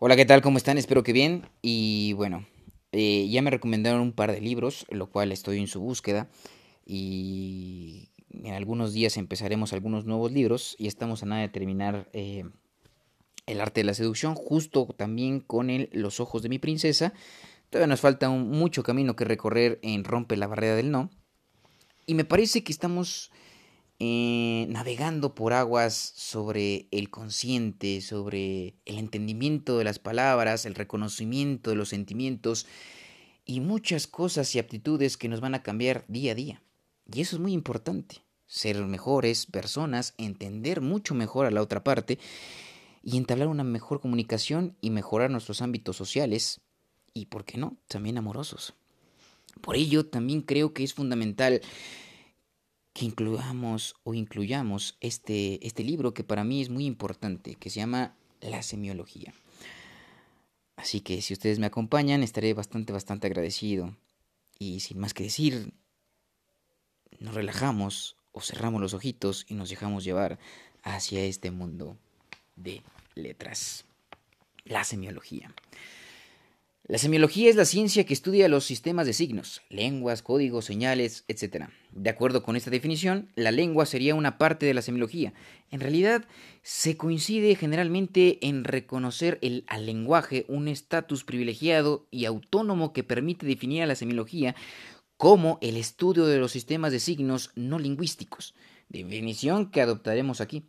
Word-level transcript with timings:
Hola, 0.00 0.14
¿qué 0.14 0.24
tal? 0.24 0.42
¿Cómo 0.42 0.58
están? 0.58 0.78
Espero 0.78 1.02
que 1.02 1.12
bien. 1.12 1.48
Y 1.60 2.12
bueno, 2.12 2.46
eh, 2.92 3.28
ya 3.28 3.42
me 3.42 3.50
recomendaron 3.50 4.00
un 4.00 4.12
par 4.12 4.30
de 4.30 4.40
libros, 4.40 4.86
lo 4.90 5.10
cual 5.10 5.32
estoy 5.32 5.58
en 5.58 5.66
su 5.66 5.80
búsqueda. 5.80 6.28
Y 6.86 8.10
en 8.30 8.54
algunos 8.54 8.92
días 8.92 9.16
empezaremos 9.16 9.72
algunos 9.72 10.04
nuevos 10.04 10.30
libros 10.30 10.76
y 10.78 10.86
estamos 10.86 11.24
a 11.24 11.26
nada 11.26 11.40
de 11.40 11.48
terminar 11.48 12.08
eh, 12.12 12.44
El 13.46 13.60
arte 13.60 13.80
de 13.80 13.86
la 13.86 13.94
seducción, 13.94 14.36
justo 14.36 14.86
también 14.96 15.40
con 15.40 15.68
el 15.68 15.90
Los 15.92 16.20
ojos 16.20 16.42
de 16.42 16.48
mi 16.48 16.60
princesa. 16.60 17.12
Todavía 17.68 17.88
nos 17.88 18.00
falta 18.00 18.30
mucho 18.30 18.84
camino 18.84 19.16
que 19.16 19.24
recorrer 19.24 19.80
en 19.82 20.04
Rompe 20.04 20.36
la 20.36 20.46
barrera 20.46 20.76
del 20.76 20.92
no. 20.92 21.10
Y 22.06 22.14
me 22.14 22.24
parece 22.24 22.62
que 22.62 22.70
estamos 22.70 23.32
eh, 24.00 24.66
navegando 24.68 25.34
por 25.34 25.52
aguas 25.52 25.94
sobre 25.94 26.86
el 26.92 27.10
consciente, 27.10 28.00
sobre 28.00 28.74
el 28.84 28.98
entendimiento 28.98 29.78
de 29.78 29.84
las 29.84 29.98
palabras, 29.98 30.66
el 30.66 30.76
reconocimiento 30.76 31.70
de 31.70 31.76
los 31.76 31.88
sentimientos 31.88 32.66
y 33.44 33.60
muchas 33.60 34.06
cosas 34.06 34.54
y 34.54 34.58
aptitudes 34.58 35.16
que 35.16 35.28
nos 35.28 35.40
van 35.40 35.54
a 35.54 35.62
cambiar 35.62 36.04
día 36.06 36.32
a 36.32 36.34
día. 36.36 36.62
Y 37.12 37.22
eso 37.22 37.36
es 37.36 37.42
muy 37.42 37.52
importante, 37.52 38.22
ser 38.46 38.84
mejores 38.84 39.46
personas, 39.46 40.14
entender 40.18 40.80
mucho 40.80 41.14
mejor 41.14 41.46
a 41.46 41.50
la 41.50 41.62
otra 41.62 41.82
parte 41.82 42.18
y 43.02 43.16
entablar 43.16 43.48
una 43.48 43.64
mejor 43.64 44.00
comunicación 44.00 44.76
y 44.80 44.90
mejorar 44.90 45.30
nuestros 45.30 45.62
ámbitos 45.62 45.96
sociales 45.96 46.60
y, 47.14 47.26
¿por 47.26 47.44
qué 47.44 47.58
no?, 47.58 47.76
también 47.88 48.18
amorosos. 48.18 48.74
Por 49.60 49.76
ello, 49.76 50.06
también 50.06 50.42
creo 50.42 50.72
que 50.72 50.84
es 50.84 50.94
fundamental 50.94 51.62
que 52.98 53.04
incluyamos 53.04 53.94
o 54.02 54.12
incluyamos 54.12 54.96
este, 55.00 55.64
este 55.64 55.84
libro 55.84 56.14
que 56.14 56.24
para 56.24 56.42
mí 56.42 56.60
es 56.60 56.68
muy 56.68 56.84
importante, 56.84 57.54
que 57.54 57.70
se 57.70 57.78
llama 57.78 58.16
La 58.40 58.60
semiología. 58.64 59.32
Así 60.74 61.00
que 61.00 61.22
si 61.22 61.32
ustedes 61.32 61.60
me 61.60 61.66
acompañan, 61.66 62.24
estaré 62.24 62.54
bastante, 62.54 62.92
bastante 62.92 63.28
agradecido. 63.28 63.96
Y 64.58 64.80
sin 64.80 64.98
más 64.98 65.14
que 65.14 65.22
decir, 65.22 65.74
nos 67.20 67.36
relajamos 67.36 68.16
o 68.32 68.40
cerramos 68.40 68.80
los 68.80 68.94
ojitos 68.94 69.46
y 69.48 69.54
nos 69.54 69.70
dejamos 69.70 70.02
llevar 70.02 70.40
hacia 70.82 71.22
este 71.22 71.52
mundo 71.52 71.96
de 72.56 72.82
letras. 73.14 73.84
La 74.64 74.82
semiología. 74.82 75.54
La 76.88 76.96
semiología 76.96 77.50
es 77.50 77.56
la 77.56 77.66
ciencia 77.66 78.06
que 78.06 78.14
estudia 78.14 78.48
los 78.48 78.64
sistemas 78.64 79.04
de 79.04 79.12
signos, 79.12 79.60
lenguas, 79.68 80.22
códigos, 80.22 80.64
señales, 80.64 81.24
etc. 81.28 81.66
De 81.92 82.08
acuerdo 82.08 82.42
con 82.42 82.56
esta 82.56 82.70
definición, 82.70 83.30
la 83.34 83.50
lengua 83.50 83.84
sería 83.84 84.14
una 84.14 84.38
parte 84.38 84.64
de 84.64 84.72
la 84.72 84.80
semiología. 84.80 85.34
En 85.70 85.80
realidad, 85.80 86.24
se 86.62 86.96
coincide 86.96 87.54
generalmente 87.56 88.38
en 88.40 88.64
reconocer 88.64 89.38
el, 89.42 89.64
al 89.66 89.84
lenguaje 89.84 90.46
un 90.48 90.66
estatus 90.66 91.24
privilegiado 91.24 92.06
y 92.10 92.24
autónomo 92.24 92.94
que 92.94 93.04
permite 93.04 93.44
definir 93.44 93.82
a 93.82 93.86
la 93.86 93.94
semiología 93.94 94.56
como 95.18 95.58
el 95.60 95.76
estudio 95.76 96.24
de 96.24 96.38
los 96.38 96.52
sistemas 96.52 96.90
de 96.90 97.00
signos 97.00 97.50
no 97.54 97.78
lingüísticos, 97.78 98.54
definición 98.88 99.70
que 99.70 99.82
adoptaremos 99.82 100.40
aquí. 100.40 100.64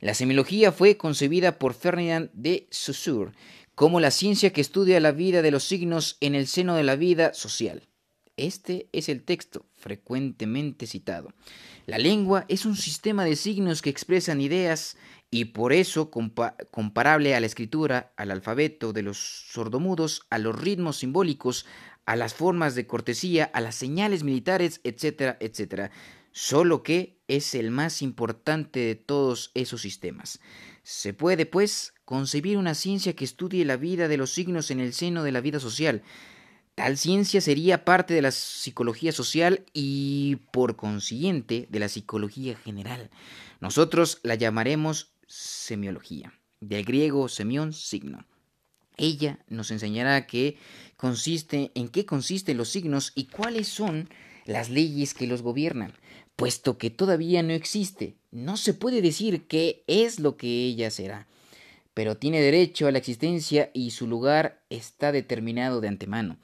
La 0.00 0.14
semiología 0.14 0.72
fue 0.72 0.96
concebida 0.96 1.58
por 1.58 1.74
Ferdinand 1.74 2.30
de 2.32 2.68
Saussure 2.70 3.32
como 3.80 3.98
la 3.98 4.10
ciencia 4.10 4.52
que 4.52 4.60
estudia 4.60 5.00
la 5.00 5.10
vida 5.10 5.40
de 5.40 5.50
los 5.50 5.64
signos 5.64 6.18
en 6.20 6.34
el 6.34 6.48
seno 6.48 6.76
de 6.76 6.82
la 6.82 6.96
vida 6.96 7.32
social. 7.32 7.88
Este 8.36 8.90
es 8.92 9.08
el 9.08 9.22
texto 9.22 9.64
frecuentemente 9.74 10.86
citado. 10.86 11.32
La 11.86 11.96
lengua 11.96 12.44
es 12.48 12.66
un 12.66 12.76
sistema 12.76 13.24
de 13.24 13.36
signos 13.36 13.80
que 13.80 13.88
expresan 13.88 14.42
ideas 14.42 14.98
y 15.30 15.46
por 15.46 15.72
eso 15.72 16.10
comparable 16.10 17.34
a 17.34 17.40
la 17.40 17.46
escritura, 17.46 18.12
al 18.18 18.32
alfabeto 18.32 18.92
de 18.92 19.00
los 19.00 19.16
sordomudos, 19.50 20.26
a 20.28 20.36
los 20.36 20.60
ritmos 20.60 20.98
simbólicos, 20.98 21.64
a 22.04 22.16
las 22.16 22.34
formas 22.34 22.74
de 22.74 22.86
cortesía, 22.86 23.44
a 23.46 23.62
las 23.62 23.76
señales 23.76 24.24
militares, 24.24 24.82
etcétera, 24.84 25.38
etcétera. 25.40 25.90
Solo 26.32 26.82
que 26.82 27.18
es 27.28 27.54
el 27.54 27.70
más 27.70 28.02
importante 28.02 28.80
de 28.80 28.94
todos 28.94 29.52
esos 29.54 29.80
sistemas. 29.80 30.38
Se 30.82 31.14
puede, 31.14 31.46
pues, 31.46 31.94
concebir 32.10 32.58
una 32.58 32.74
ciencia 32.74 33.14
que 33.14 33.24
estudie 33.24 33.64
la 33.64 33.76
vida 33.76 34.08
de 34.08 34.16
los 34.16 34.32
signos 34.32 34.72
en 34.72 34.80
el 34.80 34.92
seno 34.94 35.22
de 35.22 35.30
la 35.30 35.40
vida 35.40 35.60
social. 35.60 36.02
Tal 36.74 36.98
ciencia 36.98 37.40
sería 37.40 37.84
parte 37.84 38.14
de 38.14 38.20
la 38.20 38.32
psicología 38.32 39.12
social 39.12 39.64
y, 39.72 40.38
por 40.50 40.74
consiguiente, 40.74 41.68
de 41.70 41.78
la 41.78 41.88
psicología 41.88 42.56
general. 42.56 43.10
Nosotros 43.60 44.18
la 44.24 44.34
llamaremos 44.34 45.12
semiología, 45.28 46.34
del 46.58 46.84
griego 46.84 47.28
semión, 47.28 47.72
signo. 47.72 48.26
Ella 48.96 49.38
nos 49.46 49.70
enseñará 49.70 50.26
qué 50.26 50.56
consiste, 50.96 51.70
en 51.76 51.86
qué 51.90 52.06
consisten 52.06 52.56
los 52.56 52.70
signos 52.70 53.12
y 53.14 53.26
cuáles 53.26 53.68
son 53.68 54.08
las 54.46 54.68
leyes 54.68 55.14
que 55.14 55.28
los 55.28 55.42
gobiernan, 55.42 55.92
puesto 56.34 56.76
que 56.76 56.90
todavía 56.90 57.44
no 57.44 57.52
existe. 57.52 58.16
No 58.32 58.56
se 58.56 58.74
puede 58.74 59.00
decir 59.00 59.46
qué 59.46 59.84
es 59.86 60.18
lo 60.18 60.36
que 60.36 60.48
ella 60.64 60.90
será 60.90 61.28
pero 61.94 62.16
tiene 62.16 62.40
derecho 62.40 62.86
a 62.86 62.92
la 62.92 62.98
existencia 62.98 63.70
y 63.74 63.90
su 63.90 64.06
lugar 64.06 64.62
está 64.70 65.12
determinado 65.12 65.80
de 65.80 65.88
antemano. 65.88 66.38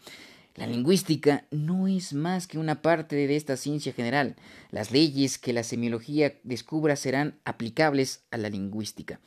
La 0.57 0.67
lingüística 0.67 1.47
no 1.51 1.87
es 1.87 2.15
más 2.15 2.47
que 2.47 2.59
una 2.59 2.81
parte 2.81 3.15
de 3.15 3.37
esta 3.37 3.59
ciencia 3.59 3.93
general. 3.93 4.37
Las 4.71 4.91
leyes 4.91 5.37
que 5.39 5.53
la 5.53 5.63
semiología 5.63 6.35
descubra 6.45 6.97
serán 6.97 7.39
aplicables 7.45 8.25
a 8.31 8.39
la 8.39 8.49
lingüística. 8.49 9.21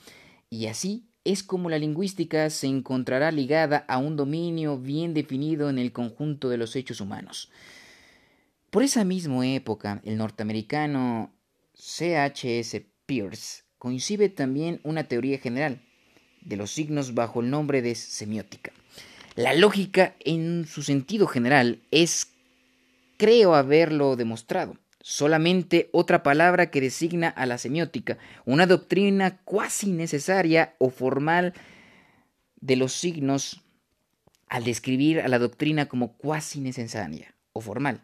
Y 0.49 0.65
así 0.65 1.09
es 1.23 1.43
como 1.43 1.69
la 1.69 1.77
lingüística 1.77 2.49
se 2.49 2.65
encontrará 2.65 3.31
ligada 3.31 3.85
a 3.87 3.99
un 3.99 4.15
dominio 4.15 4.79
bien 4.79 5.13
definido 5.13 5.69
en 5.69 5.77
el 5.77 5.91
conjunto 5.91 6.49
de 6.49 6.57
los 6.57 6.75
hechos 6.75 6.99
humanos. 6.99 7.51
Por 8.71 8.81
esa 8.81 9.03
misma 9.03 9.47
época, 9.47 10.01
el 10.05 10.17
norteamericano 10.17 11.33
C.H.S. 11.75 12.87
Pierce 13.05 13.63
concibe 13.77 14.29
también 14.29 14.79
una 14.83 15.03
teoría 15.07 15.37
general, 15.37 15.81
de 16.41 16.57
los 16.57 16.71
signos 16.71 17.13
bajo 17.13 17.41
el 17.41 17.49
nombre 17.49 17.81
de 17.81 17.95
semiótica. 17.95 18.71
La 19.35 19.53
lógica 19.53 20.15
en 20.19 20.65
su 20.67 20.83
sentido 20.83 21.27
general 21.27 21.79
es, 21.91 22.31
creo 23.17 23.55
haberlo 23.55 24.15
demostrado, 24.15 24.77
solamente 25.01 25.89
otra 25.93 26.23
palabra 26.23 26.71
que 26.71 26.81
designa 26.81 27.29
a 27.29 27.45
la 27.45 27.57
semiótica, 27.57 28.17
una 28.45 28.67
doctrina 28.67 29.37
cuasi 29.45 29.91
necesaria 29.91 30.75
o 30.77 30.89
formal 30.89 31.53
de 32.59 32.75
los 32.75 32.93
signos 32.93 33.61
al 34.49 34.63
describir 34.63 35.21
a 35.21 35.27
la 35.27 35.39
doctrina 35.39 35.87
como 35.87 36.13
cuasi 36.13 36.59
necesaria 36.59 37.33
o 37.53 37.61
formal. 37.61 38.01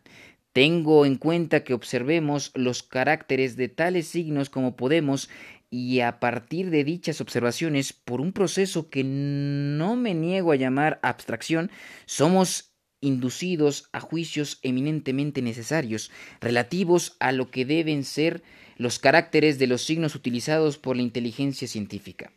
Tengo 0.53 1.05
en 1.05 1.17
cuenta 1.17 1.65
que 1.65 1.73
observemos 1.73 2.51
los 2.55 2.81
caracteres 2.81 3.57
de 3.57 3.67
tales 3.67 4.07
signos 4.07 4.49
como 4.49 4.77
podemos 4.77 5.29
y 5.69 5.99
a 5.99 6.19
partir 6.19 6.69
de 6.69 6.83
dichas 6.83 7.21
observaciones, 7.21 7.93
por 7.93 8.21
un 8.21 8.31
proceso 8.31 8.89
que 8.89 9.03
no 9.03 9.95
me 9.95 10.13
niego 10.13 10.51
a 10.51 10.55
llamar 10.55 10.99
abstracción, 11.01 11.71
somos 12.05 12.75
inducidos 13.01 13.89
a 13.91 13.99
juicios 13.99 14.59
eminentemente 14.61 15.41
necesarios, 15.41 16.11
relativos 16.41 17.15
a 17.19 17.31
lo 17.31 17.51
que 17.51 17.65
deben 17.65 18.03
ser 18.03 18.43
los 18.77 18.99
caracteres 18.99 19.59
de 19.59 19.67
los 19.67 19.83
signos 19.83 20.15
utilizados 20.15 20.77
por 20.77 20.95
la 20.95 21.03
inteligencia 21.03 21.67
científica. 21.67 22.31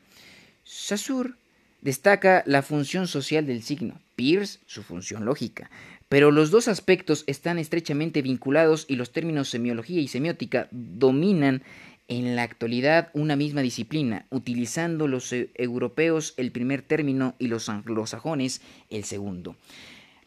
Saussure 0.64 1.34
destaca 1.80 2.42
la 2.46 2.62
función 2.62 3.06
social 3.06 3.46
del 3.46 3.62
signo, 3.62 4.00
Peirce 4.16 4.58
su 4.66 4.82
función 4.82 5.24
lógica, 5.24 5.70
pero 6.08 6.30
los 6.30 6.50
dos 6.50 6.68
aspectos 6.68 7.24
están 7.26 7.58
estrechamente 7.58 8.22
vinculados 8.22 8.84
y 8.88 8.96
los 8.96 9.12
términos 9.12 9.48
semiología 9.48 10.00
y 10.00 10.08
semiótica 10.08 10.68
dominan 10.70 11.62
en 12.08 12.34
la 12.36 12.42
actualidad 12.42 13.10
una 13.12 13.36
misma 13.36 13.60
disciplina, 13.60 14.26
utilizando 14.30 15.06
los 15.06 15.32
e, 15.32 15.50
europeos 15.54 16.34
el 16.38 16.50
primer 16.50 16.82
término 16.82 17.34
y 17.38 17.48
los 17.48 17.68
anglosajones 17.68 18.62
el 18.88 19.04
segundo. 19.04 19.56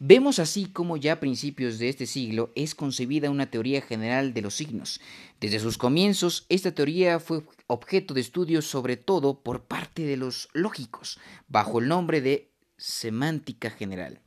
Vemos 0.04 0.40
así 0.40 0.66
como 0.66 0.96
ya 0.96 1.12
a 1.12 1.20
principios 1.20 1.78
de 1.78 1.88
este 1.88 2.06
siglo 2.06 2.50
es 2.56 2.74
concebida 2.74 3.30
una 3.30 3.50
teoría 3.50 3.82
general 3.82 4.34
de 4.34 4.42
los 4.42 4.54
signos. 4.54 5.00
Desde 5.40 5.60
sus 5.60 5.78
comienzos, 5.78 6.44
esta 6.48 6.72
teoría 6.72 7.20
fue 7.20 7.44
objeto 7.68 8.12
de 8.12 8.20
estudio 8.20 8.62
sobre 8.62 8.96
todo 8.96 9.40
por 9.40 9.62
parte 9.62 10.02
de 10.02 10.16
los 10.16 10.48
lógicos, 10.54 11.20
bajo 11.46 11.78
el 11.78 11.86
nombre 11.86 12.20
de 12.20 12.50
semántica 12.76 13.70
general. 13.70 14.20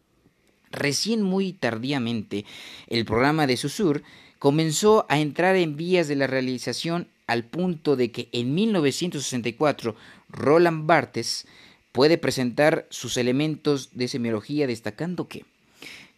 Recién 0.72 1.22
muy 1.22 1.52
tardíamente, 1.52 2.46
el 2.88 3.04
programa 3.04 3.46
de 3.46 3.58
Saussure 3.58 4.04
comenzó 4.40 5.06
a 5.10 5.20
entrar 5.20 5.58
en 5.58 5.76
vías 5.76 6.08
de 6.08 6.16
la 6.16 6.28
realización 6.28 7.10
al 7.28 7.46
punto 7.46 7.96
de 7.96 8.12
que 8.12 8.30
en 8.32 8.54
1964 8.54 9.96
Roland 10.30 10.86
Barthes 10.86 11.48
puede 11.92 12.18
presentar 12.18 12.88
sus 12.90 13.18
elementos 13.18 13.90
de 13.94 14.08
semiología 14.08 14.68
destacando 14.68 15.28
que, 15.28 15.46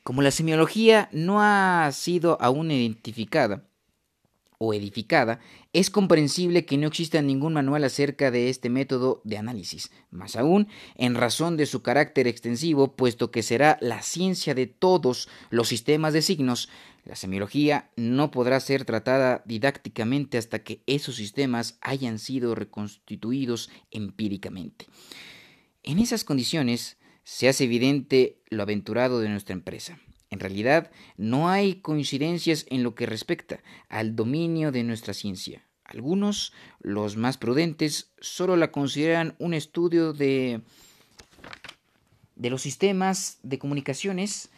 como 0.04 0.21
la 0.21 0.31
semiología 0.31 1.09
no 1.12 1.42
ha 1.42 1.89
sido 1.92 2.38
aún 2.42 2.71
identificada, 2.71 3.63
o 4.57 4.74
edificada, 4.74 5.39
es 5.74 5.89
comprensible 5.89 6.65
que 6.65 6.77
no 6.77 6.88
exista 6.88 7.21
ningún 7.21 7.54
manual 7.54 7.83
acerca 7.83 8.31
de 8.31 8.50
este 8.50 8.69
método 8.69 9.21
de 9.24 9.38
análisis, 9.38 9.92
más 10.09 10.36
aún 10.36 10.68
en 10.95 11.15
razón 11.15 11.57
de 11.57 11.65
su 11.65 11.81
carácter 11.81 12.27
extensivo, 12.27 12.95
puesto 12.95 13.31
que 13.31 13.44
será 13.44 13.77
la 13.81 14.01
ciencia 14.01 14.56
de 14.56 14.68
todos 14.68 15.30
los 15.50 15.68
sistemas 15.68 16.13
de 16.13 16.21
signos, 16.21 16.69
la 17.07 17.15
semiología 17.15 17.89
no 17.95 18.31
podrá 18.31 18.59
ser 18.59 18.83
tratada 18.83 19.42
didácticamente 19.45 20.38
hasta 20.38 20.59
que 20.59 20.81
esos 20.88 21.15
sistemas 21.15 21.77
hayan 21.80 22.19
sido 22.19 22.54
reconstituidos 22.54 23.69
empíricamente. 23.92 24.88
En 25.83 26.00
esas 26.00 26.25
condiciones 26.25 26.98
se 27.24 27.48
hace 27.48 27.63
evidente 27.63 28.42
lo 28.50 28.63
aventurado 28.63 29.21
de 29.21 29.30
nuestra 29.30 29.54
empresa. 29.54 30.00
En 30.29 30.39
realidad, 30.39 30.91
no 31.15 31.50
hay 31.50 31.75
coincidencias 31.75 32.65
en 32.69 32.83
lo 32.83 32.95
que 32.95 33.06
respecta 33.06 33.62
al 33.89 34.15
dominio 34.15 34.71
de 34.71 34.83
nuestra 34.83 35.13
ciencia. 35.13 35.65
Algunos, 35.85 36.51
los 36.81 37.15
más 37.15 37.38
prudentes, 37.38 38.12
solo 38.19 38.57
la 38.57 38.71
consideran 38.71 39.35
un 39.39 39.53
estudio 39.53 40.12
de, 40.12 40.62
de 42.35 42.50
los 42.50 42.62
sistemas 42.62 43.39
de 43.44 43.57
comunicaciones 43.57 44.50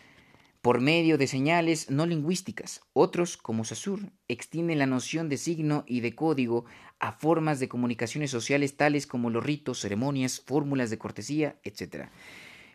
por 0.62 0.82
medio 0.82 1.18
de 1.18 1.28
señales 1.28 1.90
no 1.90 2.06
lingüísticas. 2.06 2.82
Otros, 2.94 3.38
como 3.38 3.64
Saussure, 3.64 4.12
extienden 4.28 4.80
la 4.80 4.88
noción 4.88 5.30
de 5.30 5.38
signo 5.38 5.84
y 5.88 6.02
de 6.02 6.16
código 6.16 6.66
a 7.00 7.14
formas 7.14 7.60
de 7.60 7.70
comunicaciones 7.70 8.32
sociales 8.32 8.76
tales 8.76 9.08
como 9.08 9.30
los 9.30 9.44
ritos, 9.44 9.80
ceremonias, 9.80 10.42
fórmulas 10.46 10.90
de 10.90 10.98
cortesía, 10.98 11.60
etc. 11.64 12.10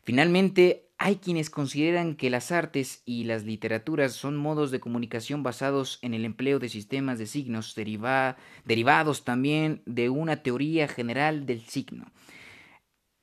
Finalmente, 0.04 0.84
hay 0.98 1.16
quienes 1.16 1.50
consideran 1.50 2.14
que 2.14 2.30
las 2.30 2.52
artes 2.52 3.02
y 3.04 3.24
las 3.24 3.44
literaturas 3.44 4.12
son 4.12 4.36
modos 4.36 4.70
de 4.70 4.80
comunicación 4.80 5.42
basados 5.42 5.98
en 6.02 6.14
el 6.14 6.24
empleo 6.24 6.58
de 6.58 6.68
sistemas 6.68 7.18
de 7.18 7.26
signos 7.26 7.74
derivados 7.74 9.24
también 9.24 9.82
de 9.86 10.10
una 10.10 10.42
teoría 10.42 10.86
general 10.86 11.46
del 11.46 11.62
signo. 11.62 12.12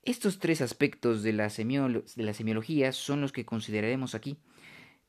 Estos 0.04 0.40
tres 0.40 0.62
aspectos 0.62 1.22
de 1.24 1.34
la, 1.34 1.48
de 1.50 2.24
la 2.24 2.34
semiología 2.34 2.92
son 2.92 3.22
los 3.22 3.32
que 3.32 3.46
consideraremos 3.46 4.16
aquí, 4.16 4.38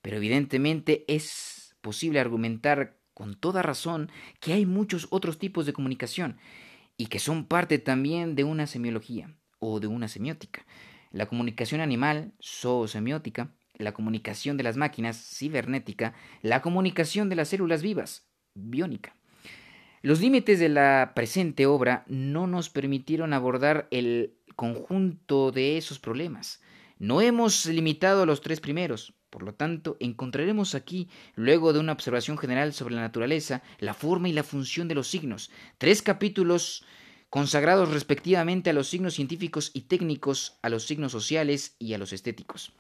pero 0.03 0.19
evidentemente 0.19 1.05
es 1.09 1.75
posible 1.81 2.21
argumentar 2.21 2.99
con 3.15 3.35
toda 3.35 3.63
razón 3.63 4.11
que 4.41 4.53
hay 4.53 4.67
muchos 4.67 5.09
otros 5.11 5.39
tipos 5.39 5.67
de 5.67 5.73
comunicación 5.73 6.39
y 6.99 7.07
que 7.07 7.19
son 7.19 7.47
parte 7.47 7.79
también 7.79 8.35
de 8.35 8.45
una 8.45 8.67
semiología 8.67 9.35
o 9.59 9.81
de 9.81 9.87
una 9.87 10.09
semiótica 10.09 10.67
la 11.13 11.27
comunicación 11.27 11.81
animal, 11.81 12.33
zoosemiótica, 12.43 13.55
la 13.79 13.93
comunicación 13.93 14.57
de 14.57 14.65
las 14.65 14.77
máquinas, 14.77 15.17
cibernética, 15.17 16.15
la 16.43 16.63
comunicación 16.63 17.29
de 17.29 17.37
las 17.37 17.49
células 17.49 17.83
vivas, 17.83 18.27
biónica. 18.55 19.15
Los 20.03 20.21
límites 20.21 20.59
de 20.59 20.69
la 20.69 21.13
presente 21.15 21.67
obra 21.67 22.05
no 22.09 22.47
nos 22.47 22.71
permitieron 22.71 23.33
abordar 23.33 23.87
el 23.91 24.35
conjunto 24.57 25.53
de 25.53 25.77
esos 25.77 25.99
problemas. 25.99 26.61
No 26.99 27.21
hemos 27.21 27.67
limitado 27.67 28.23
a 28.23 28.27
los 28.27 28.41
tres 28.41 28.61
primeros, 28.61 29.15
por 29.31 29.43
lo 29.45 29.55
tanto, 29.55 29.97
encontraremos 29.99 30.75
aquí, 30.75 31.09
luego 31.37 31.73
de 31.73 31.79
una 31.79 31.93
observación 31.93 32.37
general 32.37 32.73
sobre 32.75 32.95
la 32.95 33.01
naturaleza, 33.01 33.63
la 33.79 33.95
forma 33.95 34.29
y 34.29 34.33
la 34.33 34.43
función 34.43 34.89
de 34.89 34.95
los 34.95 35.09
signos, 35.09 35.51
tres 35.79 36.03
capítulos 36.03 36.85
consagrados 37.33 37.91
respectivamente 37.91 38.69
a 38.69 38.73
los 38.75 38.89
signos 38.89 39.15
científicos 39.15 39.71
y 39.73 39.81
técnicos, 39.83 40.59
a 40.61 40.69
los 40.69 40.87
signos 40.87 41.13
sociales 41.13 41.77
y 41.79 41.95
a 41.95 41.99
los 41.99 42.13
estéticos. 42.13 42.75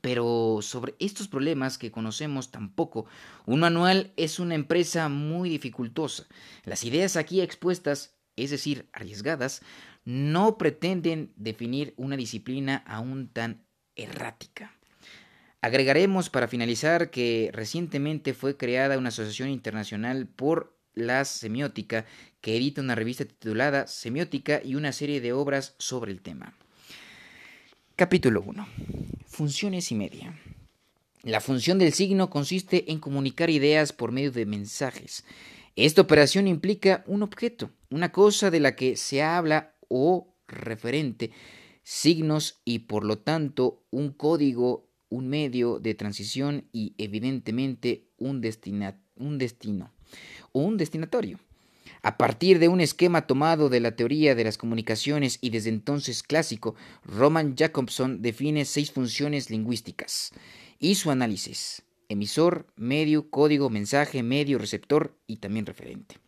Pero 0.00 0.58
sobre 0.60 0.96
estos 0.98 1.28
problemas 1.28 1.78
que 1.78 1.92
conocemos 1.92 2.50
tampoco, 2.50 3.06
un 3.44 3.60
manual 3.60 4.12
es 4.16 4.40
una 4.40 4.56
empresa 4.56 5.08
muy 5.08 5.48
dificultosa. 5.50 6.26
Las 6.64 6.82
ideas 6.82 7.14
aquí 7.14 7.40
expuestas, 7.40 8.16
es 8.34 8.50
decir, 8.50 8.88
arriesgadas, 8.92 9.62
no 10.04 10.58
pretenden 10.58 11.32
definir 11.36 11.94
una 11.96 12.16
disciplina 12.16 12.82
aún 12.88 13.28
tan 13.28 13.68
errática. 13.94 14.74
Agregaremos 15.60 16.28
para 16.28 16.48
finalizar 16.48 17.10
que 17.10 17.50
recientemente 17.52 18.34
fue 18.34 18.56
creada 18.56 18.98
una 18.98 19.10
asociación 19.10 19.48
internacional 19.48 20.26
por 20.26 20.76
la 20.96 21.24
semiótica, 21.24 22.06
que 22.46 22.56
edita 22.56 22.80
una 22.80 22.94
revista 22.94 23.24
titulada 23.24 23.88
Semiótica 23.88 24.60
y 24.64 24.76
una 24.76 24.92
serie 24.92 25.20
de 25.20 25.32
obras 25.32 25.74
sobre 25.78 26.12
el 26.12 26.20
tema. 26.20 26.54
Capítulo 27.96 28.40
1. 28.46 28.68
Funciones 29.26 29.90
y 29.90 29.96
media. 29.96 30.38
La 31.24 31.40
función 31.40 31.80
del 31.80 31.92
signo 31.92 32.30
consiste 32.30 32.92
en 32.92 33.00
comunicar 33.00 33.50
ideas 33.50 33.92
por 33.92 34.12
medio 34.12 34.30
de 34.30 34.46
mensajes. 34.46 35.24
Esta 35.74 36.02
operación 36.02 36.46
implica 36.46 37.02
un 37.08 37.24
objeto, 37.24 37.72
una 37.90 38.12
cosa 38.12 38.48
de 38.52 38.60
la 38.60 38.76
que 38.76 38.94
se 38.96 39.24
habla 39.24 39.74
o 39.88 40.32
referente, 40.46 41.32
signos 41.82 42.60
y 42.64 42.78
por 42.78 43.04
lo 43.04 43.18
tanto 43.18 43.82
un 43.90 44.12
código, 44.12 44.88
un 45.08 45.26
medio 45.26 45.80
de 45.80 45.94
transición 45.94 46.68
y 46.70 46.94
evidentemente 46.96 48.06
un, 48.18 48.40
un 49.16 49.38
destino 49.38 49.92
un 50.52 50.76
destinatorio. 50.76 51.40
A 52.06 52.18
partir 52.18 52.60
de 52.60 52.68
un 52.68 52.80
esquema 52.80 53.26
tomado 53.26 53.68
de 53.68 53.80
la 53.80 53.96
teoría 53.96 54.36
de 54.36 54.44
las 54.44 54.58
comunicaciones 54.58 55.38
y 55.40 55.50
desde 55.50 55.70
entonces 55.70 56.22
clásico, 56.22 56.76
Roman 57.04 57.56
Jacobson 57.56 58.22
define 58.22 58.64
seis 58.64 58.92
funciones 58.92 59.50
lingüísticas 59.50 60.30
y 60.78 60.94
su 60.94 61.10
análisis, 61.10 61.82
emisor, 62.08 62.68
medio, 62.76 63.28
código, 63.28 63.70
mensaje, 63.70 64.22
medio, 64.22 64.58
receptor 64.58 65.18
y 65.26 65.38
también 65.38 65.66
referente. 65.66 66.20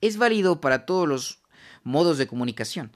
Es 0.00 0.16
válido 0.16 0.62
para 0.62 0.86
todos 0.86 1.06
los 1.06 1.42
modos 1.84 2.16
de 2.16 2.26
comunicación. 2.26 2.90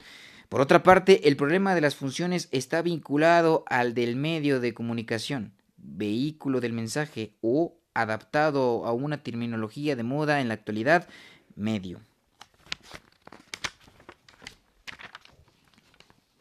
Por 0.49 0.61
otra 0.61 0.81
parte, 0.81 1.27
el 1.27 1.37
problema 1.37 1.75
de 1.75 1.81
las 1.81 1.95
funciones 1.95 2.47
está 2.49 2.81
vinculado 2.81 3.65
al 3.67 3.93
del 3.93 4.15
medio 4.15 4.59
de 4.59 4.73
comunicación, 4.73 5.53
vehículo 5.77 6.59
del 6.59 6.73
mensaje 6.73 7.35
o 7.41 7.77
adaptado 7.93 8.85
a 8.85 8.93
una 8.93 9.21
terminología 9.21 9.95
de 9.95 10.01
moda 10.01 10.41
en 10.41 10.47
la 10.47 10.55
actualidad, 10.55 11.07
medio. 11.55 12.01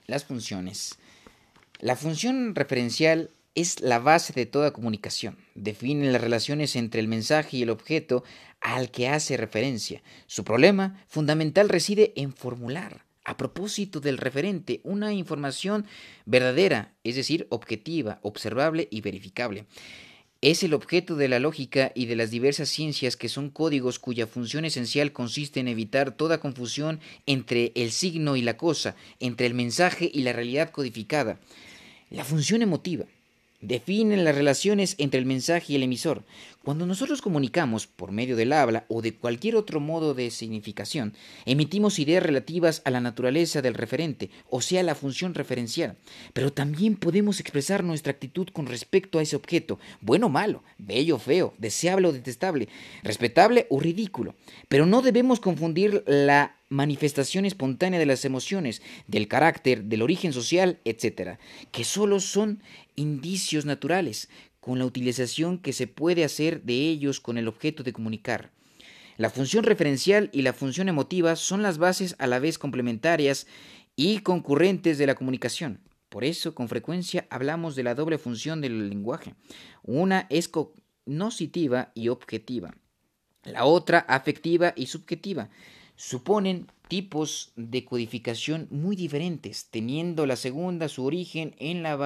Las 0.07 0.25
funciones. 0.25 0.99
La 1.81 1.97
función 1.97 2.55
referencial 2.55 3.31
es 3.55 3.81
la 3.81 3.99
base 3.99 4.33
de 4.33 4.47
toda 4.47 4.73
comunicación. 4.73 5.37
Define 5.55 6.11
las 6.11 6.21
relaciones 6.21 6.77
entre 6.77 7.01
el 7.01 7.09
mensaje 7.09 7.59
y 7.59 7.63
el 7.63 7.71
objeto 7.71 8.25
al 8.61 8.91
que 8.91 9.09
hace 9.09 9.37
referencia. 9.37 10.03
Su 10.27 10.45
problema 10.45 11.03
fundamental 11.09 11.69
reside 11.69 12.13
en 12.17 12.33
formular, 12.33 13.05
a 13.25 13.37
propósito 13.37 14.01
del 14.01 14.19
referente, 14.19 14.81
una 14.85 15.13
información 15.13 15.87
verdadera, 16.25 16.93
es 17.05 17.17
decir, 17.17 17.47
objetiva, 17.51 18.19
observable 18.23 18.89
y 18.91 19.01
verificable 19.01 19.67
es 20.43 20.65
el 20.65 20.75
objeto 20.75 21.15
de 21.15 21.29
la 21.29 21.39
lógica 21.39 21.93
y 21.95 22.07
de 22.07 22.17
las 22.17 22.33
diversas 22.33 22.69
ciencias 22.69 23.17
que 23.17 23.29
son 23.29 23.49
códigos 23.49 24.01
cuya 24.01 24.27
función 24.27 24.65
esencial 24.65 25.13
consiste 25.13 25.61
en 25.61 25.69
evitar 25.69 26.11
toda 26.11 26.41
confusión 26.41 26.99
entre 27.27 27.71
el 27.77 27.93
signo 27.93 28.35
y 28.35 28.43
la 28.43 28.57
cosa, 28.57 28.97
entre 29.21 29.47
el 29.47 29.55
mensaje 29.55 30.11
y 30.13 30.23
la 30.23 30.33
realidad 30.33 30.71
codificada. 30.71 31.39
La 32.11 32.25
función 32.25 32.61
emotiva 32.61 33.05
define 33.61 34.17
las 34.17 34.35
relaciones 34.35 34.97
entre 34.99 35.21
el 35.21 35.27
mensaje 35.27 35.73
y 35.73 35.77
el 35.77 35.85
emisor. 35.85 36.25
Cuando 36.65 36.87
nosotros 36.87 37.23
comunicamos 37.23 37.89
por 37.89 38.13
medio 38.13 38.37
del 38.37 38.53
habla 38.53 38.85
o 38.89 39.03
de 39.03 39.17
cualquier 39.17 39.57
otro 39.57 39.81
modo 39.81 40.15
de 40.15 40.31
significación, 40.31 41.13
emitimos 41.45 41.99
ideas 41.99 42.23
relativas 42.23 42.83
a 42.85 42.91
la 42.91 43.01
naturaleza 43.01 43.63
del 43.63 43.75
referente, 43.75 44.31
o 44.49 44.61
sea, 44.61 44.85
la 44.85 44.95
función 44.95 45.35
referencial. 45.35 45.97
Pero 46.33 46.53
también 46.53 46.95
podemos 46.95 47.41
expresar 47.41 47.83
nuestra 47.83 48.13
actitud 48.13 48.47
con 48.53 48.67
respecto 48.67 49.19
a 49.19 49.23
ese 49.23 49.35
objeto, 49.35 49.81
bueno 50.01 50.27
o 50.27 50.31
malo, 50.31 50.63
bello 50.79 51.17
o 51.17 51.19
feo, 51.19 51.53
deseable 51.59 52.07
o 52.07 52.13
detestable, 52.13 52.69
respetable 53.03 53.67
o 53.69 53.81
ridículo. 53.81 54.37
Pero 54.69 54.87
no 54.87 55.03
debemos 55.03 55.41
confundir 55.41 56.05
la 56.07 56.59
manifestación 56.69 57.45
espontánea 57.45 57.99
de 57.99 58.07
las 58.07 58.25
emociones, 58.25 58.83
del 59.07 59.27
carácter, 59.29 59.85
del 59.85 60.03
origen 60.03 60.33
social, 60.33 60.81
etc., 60.85 61.39
que 61.71 61.85
solo 61.85 62.21
son 62.21 62.63
indicios 62.97 63.65
naturales, 63.65 64.29
con 64.63 64.79
la 64.79 64.87
utilización 64.87 65.59
que 65.59 65.73
se 65.73 65.89
puede 65.89 66.23
hacer 66.23 66.63
de 66.63 66.75
ellos 66.75 67.19
con 67.19 67.37
el 67.37 67.49
objeto 67.49 67.83
de 67.83 67.93
comunicar. 67.93 68.53
La 69.17 69.29
función 69.29 69.65
referencial 69.65 70.31
y 70.33 70.43
la 70.43 70.53
función 70.53 70.89
emotiva 70.89 71.35
son 71.35 71.63
las 71.63 71.79
bases 71.79 72.15
a 72.21 72.29
la 72.29 72.39
vez 72.39 72.59
complementarias 72.59 73.49
y 73.97 74.21
concurrentes 74.21 74.99
de 74.99 75.07
la 75.07 75.17
comunicación. 75.17 75.81
Por 76.09 76.23
eso, 76.23 76.55
con 76.55 76.69
frecuencia 76.69 77.27
hablamos 77.29 77.75
de 77.75 77.83
la 77.83 77.97
doble 77.97 78.19
función 78.19 78.61
del 78.61 78.89
lenguaje. 78.89 79.35
Una 79.83 80.29
es 80.31 80.47
cognoscitiva 80.49 81.91
y 81.97 82.07
objetiva, 82.09 82.73
la 83.45 83.65
otra 83.65 83.99
afectiva 83.99 84.73
y 84.77 84.87
subjetiva 84.87 85.51
suponen 85.97 86.69
tipos 86.93 87.53
de 87.57 87.87
codificación 87.87 88.69
muy 88.71 88.97
diferentes, 88.97 89.69
teniendo 89.71 90.27
la 90.27 90.37
segunda 90.37 90.91
su 90.91 91.07
origen 91.07 91.55
en, 91.59 91.83
las 91.83 91.97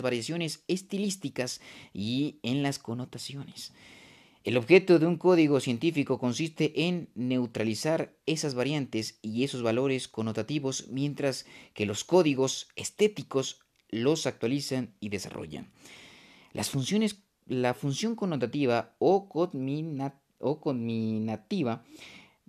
variaciones 0.00 0.64
estilísticas 0.68 1.60
y 1.92 2.38
en 2.42 2.62
las 2.62 2.78
connotaciones. 2.78 3.74
El 4.42 4.56
objeto 4.56 4.98
de 4.98 5.04
un 5.04 5.18
código 5.18 5.60
científico 5.60 6.18
consiste 6.18 6.86
en 6.86 7.10
neutralizar 7.14 8.16
esas 8.24 8.54
variantes 8.54 9.18
y 9.20 9.44
esos 9.44 9.62
valores 9.62 10.08
connotativos, 10.08 10.88
mientras 10.88 11.44
que 11.74 11.84
los 11.84 12.02
códigos 12.02 12.68
estéticos 12.74 13.60
los 13.90 14.24
actualizan 14.24 14.94
y 14.98 15.10
desarrollan. 15.10 15.70
Las 16.54 16.70
funciones, 16.70 17.22
la 17.44 17.74
función 17.74 18.16
connotativa 18.16 18.94
o, 18.98 19.28
o 20.38 20.56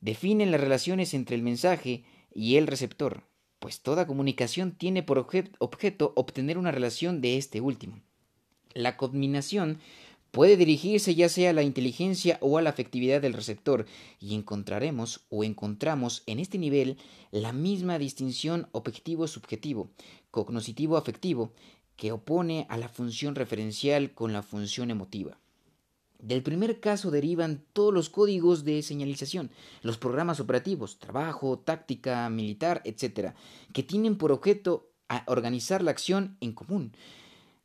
conminativa 0.04 0.14
define 0.14 0.46
las 0.46 0.60
relaciones 0.60 1.14
entre 1.14 1.36
el 1.36 1.44
mensaje 1.44 2.04
y 2.36 2.58
el 2.58 2.68
receptor, 2.68 3.24
pues 3.60 3.82
toda 3.82 4.06
comunicación 4.06 4.74
tiene 4.74 5.02
por 5.02 5.18
objeto 5.18 6.14
obtener 6.16 6.58
una 6.58 6.72
relación 6.72 7.22
de 7.22 7.38
este 7.38 7.62
último. 7.62 8.02
La 8.74 8.98
conminación 8.98 9.80
puede 10.32 10.58
dirigirse 10.58 11.16
ya 11.16 11.30
sea 11.30 11.52
a 11.52 11.54
la 11.54 11.64
inteligencia 11.64 12.38
o 12.42 12.58
a 12.58 12.62
la 12.62 12.72
afectividad 12.72 13.22
del 13.22 13.34
receptor, 13.34 13.86
y 14.20 14.36
encontraremos 14.36 15.22
o 15.30 15.44
encontramos 15.44 16.24
en 16.26 16.40
este 16.40 16.58
nivel 16.58 16.98
la 17.32 17.54
misma 17.54 17.98
distinción 17.98 18.68
objetivo-subjetivo, 18.72 19.92
cognoscitivo-afectivo, 20.32 21.54
que 21.96 22.12
opone 22.12 22.66
a 22.70 22.78
la 22.78 22.90
función 22.90 23.36
referencial 23.36 24.12
con 24.12 24.34
la 24.34 24.42
función 24.42 24.90
emotiva. 24.90 25.38
Del 26.24 26.42
primer 26.42 26.80
caso 26.80 27.12
derivan 27.12 27.66
todos 27.74 27.94
los 27.94 28.10
códigos 28.10 28.64
de 28.64 28.82
señalización, 28.82 29.52
los 29.82 29.98
programas 29.98 30.40
operativos, 30.40 30.98
trabajo, 30.98 31.60
táctica, 31.60 32.30
militar, 32.30 32.82
etc., 32.86 33.34
que 33.74 33.84
tienen 33.84 34.18
por 34.18 34.32
objeto 34.32 34.90
organizar 35.28 35.84
la 35.84 35.92
acción 35.92 36.38
en 36.40 36.54
común, 36.54 36.94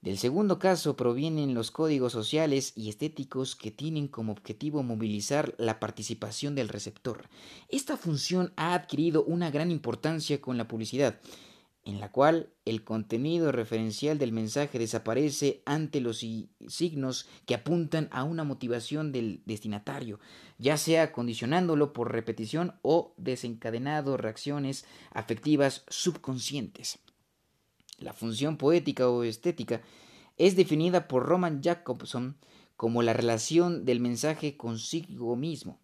del 0.01 0.19
segundo 0.19 0.59
caso 0.59 0.97
provienen 0.97 1.55
los 1.55 1.71
códigos 1.71 2.13
sociales 2.13 2.73
y 2.77 2.89
estéticos 2.89 3.55
que 3.55 3.73
tienen 3.73 4.07
como 4.07 4.33
objetivo 4.33 4.83
movilizar 4.85 5.55
la 5.59 5.81
participación 5.81 6.55
del 6.55 6.69
receptor. 6.69 7.29
Esta 7.69 7.97
función 7.97 8.53
ha 8.57 8.75
adquirido 8.75 9.25
una 9.25 9.51
gran 9.51 9.73
importancia 9.73 10.41
con 10.41 10.57
la 10.57 10.69
publicidad, 10.69 11.21
en 11.89 12.01
la 12.01 12.13
cual 12.13 12.51
el 12.67 12.85
contenido 12.85 13.51
referencial 13.51 14.19
del 14.19 14.31
mensaje 14.31 14.79
desaparece 14.79 15.63
ante 15.65 16.03
los 16.03 16.23
signos 16.69 17.27
que 17.47 17.55
apuntan 17.55 18.11
a 18.13 18.25
una 18.25 18.45
motivación 18.45 19.11
del 19.11 19.41
destinatario, 19.47 20.21
ya 20.59 20.77
sea 20.77 21.13
condicionándolo 21.13 21.95
por 21.95 22.13
repetición 22.13 22.75
o 22.83 23.15
desencadenado 23.17 24.19
reacciones 24.19 24.85
afectivas 25.13 25.85
subconscientes. 25.89 26.99
La 27.97 28.13
función 28.13 28.59
poética 28.59 29.09
o 29.09 29.23
estética 29.23 29.81
es 30.37 30.57
definida 30.57 31.09
por 31.09 31.25
Roman 31.25 31.63
Jacobson 31.63 32.37
como 32.77 33.01
la 33.01 33.15
relación 33.15 33.87
del 33.87 34.01
mensaje 34.01 34.59
consigo 34.59 35.37
mismo. 35.37 35.81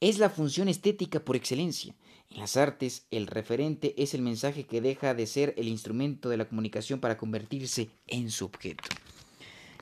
Es 0.00 0.18
la 0.18 0.30
función 0.30 0.66
estética 0.66 1.20
por 1.20 1.36
excelencia. 1.36 1.94
En 2.34 2.40
las 2.40 2.56
artes, 2.56 3.06
el 3.12 3.28
referente 3.28 3.94
es 4.02 4.12
el 4.12 4.20
mensaje 4.20 4.66
que 4.66 4.80
deja 4.80 5.14
de 5.14 5.28
ser 5.28 5.54
el 5.56 5.68
instrumento 5.68 6.28
de 6.28 6.36
la 6.36 6.48
comunicación 6.48 6.98
para 6.98 7.16
convertirse 7.16 7.90
en 8.08 8.28
su 8.32 8.44
objeto. 8.46 8.82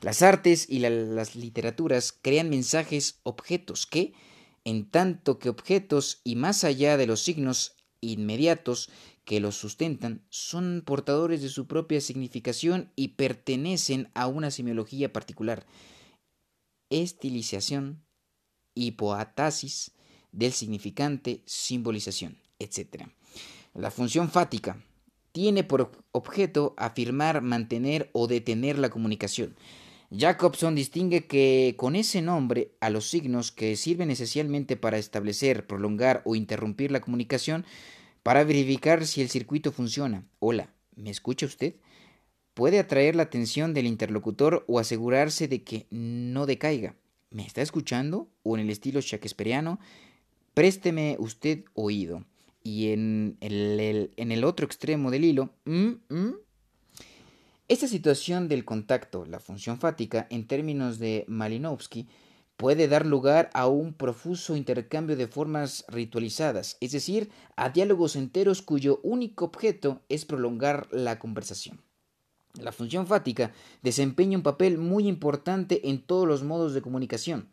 Las 0.03 0.21
artes 0.21 0.67
y 0.69 0.81
las 0.81 1.35
literaturas 1.35 2.13
crean 2.13 2.51
mensajes 2.51 3.21
objetos 3.23 3.87
que, 3.87 4.13
en 4.65 4.91
tanto 4.91 5.39
que 5.39 5.49
objetos 5.49 6.21
y 6.25 6.37
más 6.37 6.63
allá 6.63 6.99
de 6.99 7.07
los 7.07 7.23
signos 7.23 7.75
inmediatos 8.03 8.91
que 9.25 9.41
los 9.41 9.57
sustentan 9.57 10.23
son 10.29 10.83
portadores 10.85 11.41
de 11.41 11.49
su 11.49 11.67
propia 11.67 12.03
significación 12.03 12.93
y 12.97 13.09
pertenecen 13.09 14.11
a 14.13 14.27
una 14.27 14.51
semiología 14.51 15.11
particular. 15.11 15.65
Estilización, 16.91 18.05
hipoatasis 18.75 19.93
del 20.33 20.53
significante, 20.53 21.43
simbolización, 21.47 22.42
etc. 22.63 23.05
La 23.75 23.91
función 23.91 24.31
fática 24.31 24.83
tiene 25.33 25.65
por 25.65 25.93
objeto 26.13 26.75
afirmar, 26.77 27.41
mantener 27.41 28.11
o 28.13 28.27
detener 28.27 28.79
la 28.79 28.91
comunicación. 28.91 29.57
Jacobson 30.15 30.75
distingue 30.75 31.27
que 31.27 31.75
con 31.79 31.97
ese 31.97 32.21
nombre 32.21 32.73
a 32.81 32.91
los 32.91 33.09
signos 33.09 33.51
que 33.51 33.77
sirven 33.77 34.11
esencialmente 34.11 34.77
para 34.77 34.99
establecer, 34.99 35.67
prolongar 35.67 36.21
o 36.27 36.37
interrumpir 36.37 36.91
la 36.91 37.01
comunicación 37.01 37.65
para 38.23 38.45
verificar 38.45 39.07
si 39.07 39.23
el 39.23 39.31
circuito 39.31 39.73
funciona. 39.73 40.27
Hola, 40.39 40.69
¿me 40.97 41.09
escucha 41.09 41.47
usted? 41.47 41.77
Puede 42.53 42.79
atraer 42.79 43.17
la 43.17 43.23
atención 43.23 43.73
del 43.73 43.87
interlocutor 43.87 44.65
o 44.69 44.79
asegurarse 44.79 45.49
de 45.49 45.63
que 45.63 45.87
no 45.91 46.45
decaiga. 46.45 46.95
¿Me 47.31 47.47
está 47.47 47.63
escuchando? 47.63 48.29
O 48.43 48.57
en 48.57 48.65
el 48.65 48.71
estilo 48.71 49.01
shakespeariano, 49.01 49.81
présteme 50.53 51.17
usted 51.19 51.65
oído. 51.73 52.27
Y 52.65 52.93
en 52.93 53.37
el, 53.41 54.45
otro 54.45 54.67
extremo 54.67 55.11
del 55.11 55.25
hilo, 55.25 55.51
mm, 55.65 55.91
mm". 56.09 56.35
esta 57.69 57.89
situación 57.89 58.49
del 58.49 58.65
contacto, 58.65 59.25
la 59.27 59.41
función 59.41 59.79
fática, 59.79 60.27
en 60.31 60.47
términos 60.47 60.99
de 60.99 61.25
Malinowski, 61.29 62.09
puede 62.57 62.87
dar 62.87 63.07
lugar 63.07 63.51
a 63.55 63.67
un 63.67 63.95
profuso 63.95 64.55
intercambio 64.57 65.17
de 65.17 65.27
formas 65.27 65.85
ritualizadas, 65.89 66.77
es 66.81 66.93
decir, 66.93 67.31
a 67.57 67.71
diálogos 67.71 68.15
enteros 68.15 68.63
cuyo 68.63 69.01
único 69.03 69.47
objeto 69.47 70.03
es 70.09 70.25
prolongar 70.25 70.87
la 70.93 71.19
conversación. 71.19 71.81
La 72.61 72.71
función 72.71 73.07
fática 73.07 73.53
desempeña 73.83 74.37
un 74.37 74.43
papel 74.43 74.79
muy 74.79 75.09
importante 75.09 75.89
en 75.89 76.03
todos 76.03 76.29
los 76.29 76.43
modos 76.43 76.75
de 76.75 76.83
comunicación. 76.83 77.49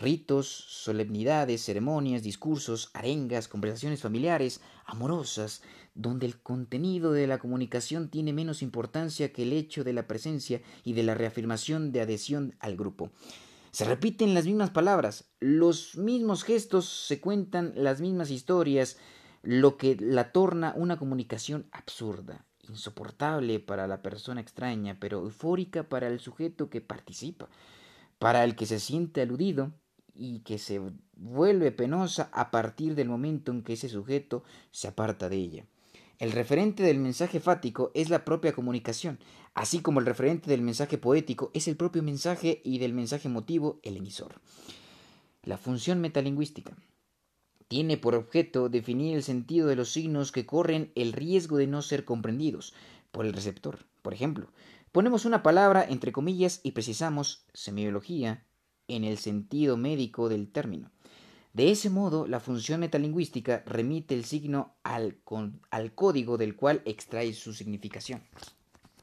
Ritos, 0.00 0.46
solemnidades, 0.48 1.62
ceremonias, 1.62 2.22
discursos, 2.22 2.90
arengas, 2.94 3.48
conversaciones 3.48 4.00
familiares, 4.00 4.62
amorosas, 4.86 5.60
donde 5.94 6.24
el 6.24 6.40
contenido 6.40 7.12
de 7.12 7.26
la 7.26 7.38
comunicación 7.38 8.08
tiene 8.08 8.32
menos 8.32 8.62
importancia 8.62 9.30
que 9.30 9.42
el 9.42 9.52
hecho 9.52 9.84
de 9.84 9.92
la 9.92 10.06
presencia 10.06 10.62
y 10.84 10.94
de 10.94 11.02
la 11.02 11.14
reafirmación 11.14 11.92
de 11.92 12.00
adhesión 12.00 12.56
al 12.60 12.78
grupo. 12.78 13.10
Se 13.72 13.84
repiten 13.84 14.32
las 14.32 14.46
mismas 14.46 14.70
palabras, 14.70 15.30
los 15.38 15.98
mismos 15.98 16.44
gestos, 16.44 16.88
se 16.88 17.20
cuentan 17.20 17.74
las 17.76 18.00
mismas 18.00 18.30
historias, 18.30 18.96
lo 19.42 19.76
que 19.76 19.96
la 20.00 20.32
torna 20.32 20.72
una 20.76 20.98
comunicación 20.98 21.66
absurda, 21.72 22.46
insoportable 22.66 23.60
para 23.60 23.86
la 23.86 24.00
persona 24.00 24.40
extraña, 24.40 24.96
pero 24.98 25.18
eufórica 25.18 25.82
para 25.90 26.08
el 26.08 26.20
sujeto 26.20 26.70
que 26.70 26.80
participa, 26.80 27.50
para 28.18 28.44
el 28.44 28.56
que 28.56 28.64
se 28.64 28.80
siente 28.80 29.20
aludido 29.20 29.72
y 30.20 30.40
que 30.40 30.58
se 30.58 30.80
vuelve 31.16 31.72
penosa 31.72 32.28
a 32.34 32.50
partir 32.50 32.94
del 32.94 33.08
momento 33.08 33.50
en 33.50 33.62
que 33.62 33.72
ese 33.72 33.88
sujeto 33.88 34.44
se 34.70 34.86
aparta 34.86 35.30
de 35.30 35.36
ella. 35.36 35.64
El 36.18 36.32
referente 36.32 36.82
del 36.82 36.98
mensaje 36.98 37.40
fático 37.40 37.90
es 37.94 38.10
la 38.10 38.26
propia 38.26 38.52
comunicación, 38.52 39.18
así 39.54 39.80
como 39.80 39.98
el 39.98 40.04
referente 40.04 40.50
del 40.50 40.60
mensaje 40.60 40.98
poético 40.98 41.50
es 41.54 41.66
el 41.68 41.76
propio 41.76 42.02
mensaje 42.02 42.60
y 42.62 42.78
del 42.78 42.92
mensaje 42.92 43.28
emotivo 43.28 43.80
el 43.82 43.96
emisor. 43.96 44.42
La 45.42 45.56
función 45.56 46.02
metalingüística 46.02 46.76
tiene 47.68 47.96
por 47.96 48.14
objeto 48.14 48.68
definir 48.68 49.16
el 49.16 49.22
sentido 49.22 49.68
de 49.68 49.76
los 49.76 49.90
signos 49.90 50.32
que 50.32 50.44
corren 50.44 50.92
el 50.96 51.14
riesgo 51.14 51.56
de 51.56 51.66
no 51.66 51.80
ser 51.80 52.04
comprendidos 52.04 52.74
por 53.10 53.24
el 53.24 53.32
receptor. 53.32 53.86
Por 54.02 54.12
ejemplo, 54.12 54.52
ponemos 54.92 55.24
una 55.24 55.42
palabra 55.42 55.82
entre 55.88 56.12
comillas 56.12 56.60
y 56.62 56.72
precisamos 56.72 57.46
semiología 57.54 58.44
en 58.96 59.04
el 59.04 59.18
sentido 59.18 59.76
médico 59.76 60.28
del 60.28 60.48
término. 60.48 60.90
De 61.52 61.70
ese 61.72 61.90
modo, 61.90 62.28
la 62.28 62.38
función 62.38 62.80
metalingüística 62.80 63.64
remite 63.66 64.14
el 64.14 64.24
signo 64.24 64.74
al, 64.84 65.18
al, 65.70 65.94
código 65.94 66.38
del 66.38 66.54
cual 66.54 66.80
extrae 66.84 67.32
su 67.32 67.52
significación. 67.52 68.22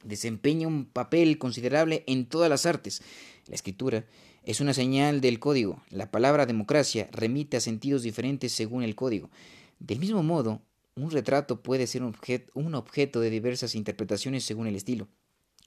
Desempeña 0.03 0.67
un 0.67 0.85
papel 0.85 1.37
considerable 1.39 2.05
en 2.07 2.25
todas 2.27 2.49
las 2.49 2.65
artes. 2.65 3.01
La 3.47 3.55
escritura 3.55 4.05
es 4.43 4.61
una 4.61 4.73
señal 4.73 5.19
del 5.19 5.39
código. 5.39 5.83
La 5.89 6.09
palabra 6.09 6.45
democracia 6.45 7.09
remite 7.11 7.57
a 7.57 7.61
sentidos 7.61 8.03
diferentes 8.03 8.53
según 8.53 8.83
el 8.83 8.95
código. 8.95 9.29
Del 9.79 9.99
mismo 9.99 10.23
modo, 10.23 10.61
un 10.95 11.11
retrato 11.11 11.61
puede 11.61 11.85
ser 11.85 12.03
un, 12.03 12.15
un 12.53 12.75
objeto 12.75 13.19
de 13.19 13.29
diversas 13.29 13.75
interpretaciones 13.75 14.45
según 14.45 14.67
el 14.67 14.77
estilo. 14.77 15.09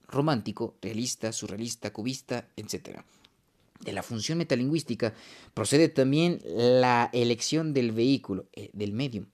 Romántico, 0.09 0.77
realista, 0.81 1.31
surrealista, 1.33 1.93
cubista, 1.93 2.49
etc. 2.57 3.03
De 3.81 3.93
la 3.93 4.03
función 4.03 4.39
metalingüística 4.39 5.15
procede 5.55 5.89
también 5.89 6.41
la 6.45 7.09
elección 7.15 7.73
del 7.73 7.93
vehículo, 7.93 8.47
eh, 8.53 8.71
del 8.75 8.93
medio. 8.93 9.27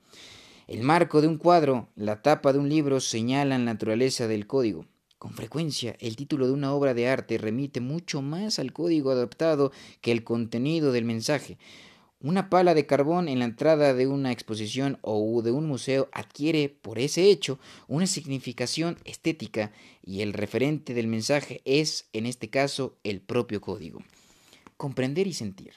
El 0.69 0.83
marco 0.83 1.21
de 1.21 1.27
un 1.27 1.37
cuadro, 1.37 1.89
la 1.97 2.23
tapa 2.23 2.53
de 2.53 2.61
un 2.61 2.69
libro 2.69 3.01
señalan 3.01 3.65
la 3.65 3.73
naturaleza 3.73 4.29
del 4.29 4.47
código. 4.47 4.87
Con 5.19 5.33
frecuencia, 5.33 5.97
el 5.99 6.15
título 6.15 6.47
de 6.47 6.53
una 6.53 6.73
obra 6.73 6.95
de 6.95 7.09
arte 7.09 7.39
remite 7.39 7.81
mucho 7.81 8.23
más 8.23 8.59
al 8.59 8.73
código 8.73 9.11
adaptado 9.11 9.73
que 10.01 10.13
el 10.13 10.23
contenido 10.23 10.93
del 10.93 11.05
mensaje. 11.05 11.59
Una 12.21 12.49
pala 12.49 12.75
de 12.75 12.87
carbón 12.87 13.29
en 13.29 13.41
la 13.41 13.45
entrada 13.47 13.95
de 13.95 14.07
una 14.07 14.31
exposición 14.31 14.99
o 15.03 15.43
de 15.43 15.51
un 15.51 15.67
museo 15.67 16.09
adquiere, 16.13 16.69
por 16.69 16.99
ese 16.99 17.31
hecho, 17.31 17.59
una 17.89 18.07
significación 18.07 18.99
estética 19.05 19.73
y 20.03 20.21
el 20.21 20.33
referente 20.33 20.95
del 20.95 21.09
mensaje 21.09 21.63
es, 21.65 22.09
en 22.13 22.27
este 22.27 22.49
caso, 22.49 22.97
el 23.03 23.21
propio 23.21 23.61
código. 23.61 24.03
Comprender 24.77 25.27
y 25.27 25.33
sentir. 25.33 25.75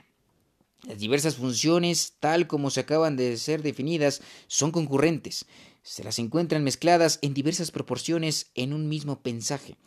Las 0.83 0.99
diversas 0.99 1.35
funciones, 1.35 2.13
tal 2.19 2.47
como 2.47 2.69
se 2.69 2.79
acaban 2.81 3.17
de 3.17 3.37
ser 3.37 3.61
definidas, 3.61 4.21
son 4.47 4.71
concurrentes. 4.71 5.45
Se 5.83 6.03
las 6.03 6.19
encuentran 6.19 6.63
mezcladas 6.63 7.19
en 7.21 7.33
diversas 7.33 7.71
proporciones 7.71 8.51
en 8.55 8.73
un 8.73 8.87
mismo 8.87 9.21
pensaje. 9.21 9.77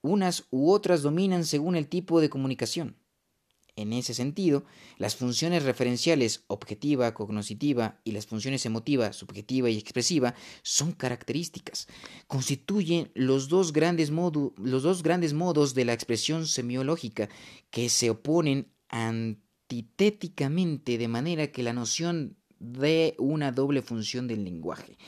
Unas 0.00 0.44
u 0.50 0.70
otras 0.70 1.02
dominan 1.02 1.44
según 1.44 1.76
el 1.76 1.88
tipo 1.88 2.20
de 2.20 2.30
comunicación. 2.30 2.96
En 3.76 3.92
ese 3.92 4.14
sentido, 4.14 4.64
las 4.98 5.16
funciones 5.16 5.64
referenciales 5.64 6.44
objetiva, 6.46 7.12
cognoscitiva 7.12 8.00
y 8.04 8.12
las 8.12 8.26
funciones 8.26 8.64
emotiva, 8.66 9.12
subjetiva 9.12 9.68
y 9.68 9.76
expresiva 9.76 10.36
son 10.62 10.92
características. 10.92 11.88
Constituyen 12.28 13.10
los 13.14 13.48
dos, 13.48 13.72
grandes 13.72 14.10
los 14.10 14.84
dos 14.84 15.02
grandes 15.02 15.32
modos 15.32 15.74
de 15.74 15.86
la 15.86 15.92
expresión 15.92 16.46
semiológica 16.46 17.28
que 17.70 17.88
se 17.88 18.10
oponen 18.10 18.68
antitéticamente 18.90 20.96
de 20.96 21.08
manera 21.08 21.50
que 21.50 21.64
la 21.64 21.72
noción 21.72 22.36
de 22.60 23.16
una 23.18 23.50
doble 23.50 23.82
función 23.82 24.28
del 24.28 24.44
lenguaje. 24.44 24.98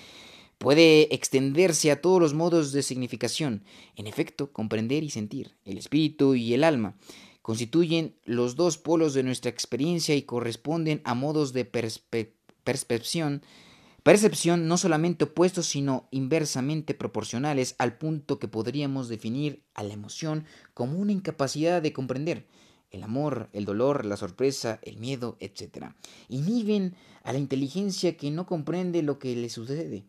Puede 0.59 1.15
extenderse 1.15 1.93
a 1.93 2.01
todos 2.01 2.21
los 2.21 2.35
modos 2.35 2.73
de 2.73 2.83
significación, 2.83 3.63
en 3.95 4.09
efecto, 4.09 4.53
comprender 4.53 5.05
y 5.05 5.11
sentir, 5.11 5.55
el 5.65 5.79
espíritu 5.79 6.35
y 6.35 6.53
el 6.55 6.65
alma 6.65 6.97
constituyen 7.47 8.17
los 8.25 8.57
dos 8.57 8.77
polos 8.77 9.15
de 9.15 9.23
nuestra 9.23 9.53
experiencia 9.53 10.17
y 10.17 10.23
corresponden 10.23 11.01
a 11.05 11.15
modos 11.15 11.53
de 11.53 11.65
percepción, 11.65 13.41
percepción 14.03 14.67
no 14.67 14.77
solamente 14.77 15.27
opuestos, 15.27 15.67
sino 15.67 16.09
inversamente 16.11 16.93
proporcionales 16.93 17.77
al 17.79 17.99
punto 17.99 18.41
que 18.41 18.49
podríamos 18.49 19.09
definir 19.09 19.63
a 19.75 19.85
la 19.85 19.95
emoción 19.95 20.45
como 20.75 20.99
una 20.99 21.13
incapacidad 21.13 21.81
de 21.81 21.93
comprender 21.93 22.49
el 22.91 23.05
amor, 23.05 23.49
el 23.53 23.65
dolor, 23.65 24.07
la 24.07 24.17
sorpresa, 24.17 24.81
el 24.83 24.97
miedo, 24.97 25.37
etc. 25.39 25.93
Inhiben 26.29 26.97
a 27.23 27.33
la 27.33 27.39
inteligencia 27.39 28.17
que 28.17 28.33
no 28.33 28.47
comprende 28.47 29.05
lo 29.05 29.21
que 29.21 29.37
le 29.37 29.51
sucede. 29.51 30.03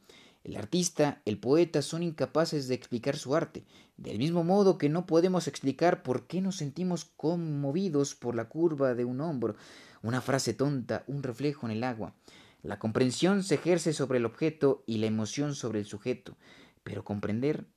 El 0.48 0.56
artista, 0.56 1.22
el 1.26 1.40
poeta 1.40 1.82
son 1.82 2.04
incapaces 2.04 2.70
de 2.70 2.74
explicar 2.74 3.18
su 3.18 3.36
arte, 3.36 3.66
del 3.98 4.18
mismo 4.18 4.46
modo 4.46 4.78
que 4.78 4.88
no 4.88 5.06
podemos 5.06 5.46
explicar 5.46 6.04
por 6.04 6.26
qué 6.26 6.40
nos 6.40 6.56
sentimos 6.56 7.04
conmovidos 7.04 8.16
por 8.16 8.34
la 8.34 8.48
curva 8.48 8.96
de 8.96 9.04
un 9.04 9.20
hombro, 9.20 9.58
una 10.02 10.22
frase 10.22 10.54
tonta, 10.54 11.04
un 11.08 11.22
reflejo 11.22 11.66
en 11.66 11.74
el 11.74 11.84
agua. 11.84 12.16
La 12.64 12.80
comprensión 12.80 13.44
se 13.44 13.56
ejerce 13.56 13.92
sobre 13.92 14.20
el 14.20 14.26
objeto 14.26 14.86
y 14.88 15.00
la 15.00 15.08
emoción 15.08 15.54
sobre 15.54 15.80
el 15.80 15.86
sujeto, 15.86 16.38
pero 16.82 17.04
comprender, 17.04 17.68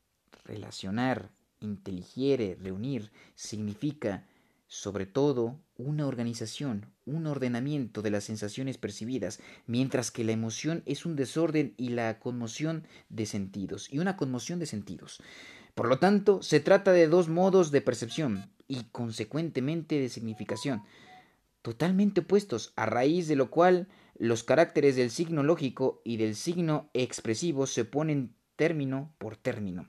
relacionar, 0.45 1.33
inteligiere, 1.59 2.55
reunir, 2.55 3.11
significa 3.35 4.29
sobre 4.69 5.07
todo 5.07 5.59
una 5.81 6.07
organización, 6.07 6.87
un 7.05 7.27
ordenamiento 7.27 8.03
de 8.03 8.11
las 8.11 8.25
sensaciones 8.25 8.79
percibidas, 8.79 9.41
mientras 9.67 10.11
que 10.11 10.25
la 10.25 10.33
emoción 10.33 10.83
es 10.87 11.07
un 11.07 11.17
desorden 11.17 11.75
y 11.77 11.91
la 11.91 12.19
conmoción 12.19 12.87
de 13.09 13.27
sentidos, 13.27 13.93
y 13.93 13.99
una 13.99 14.17
conmoción 14.17 14.59
de 14.59 14.67
sentidos. 14.67 15.21
Por 15.75 15.89
lo 15.89 15.99
tanto, 15.99 16.43
se 16.43 16.61
trata 16.61 16.93
de 16.93 17.09
dos 17.09 17.29
modos 17.29 17.71
de 17.71 17.81
percepción 17.81 18.51
y 18.69 18.85
consecuentemente 18.93 19.99
de 19.99 20.09
significación, 20.09 20.83
totalmente 21.63 22.21
opuestos, 22.21 22.73
a 22.77 22.87
raíz 22.87 23.29
de 23.29 23.37
lo 23.37 23.51
cual 23.51 23.89
los 24.19 24.45
caracteres 24.45 24.97
del 24.97 25.11
signo 25.11 25.43
lógico 25.43 26.03
y 26.05 26.17
del 26.19 26.35
signo 26.35 26.91
expresivo 26.93 27.67
se 27.67 27.85
ponen 27.85 28.35
término 28.57 29.15
por 29.19 29.37
término. 29.37 29.89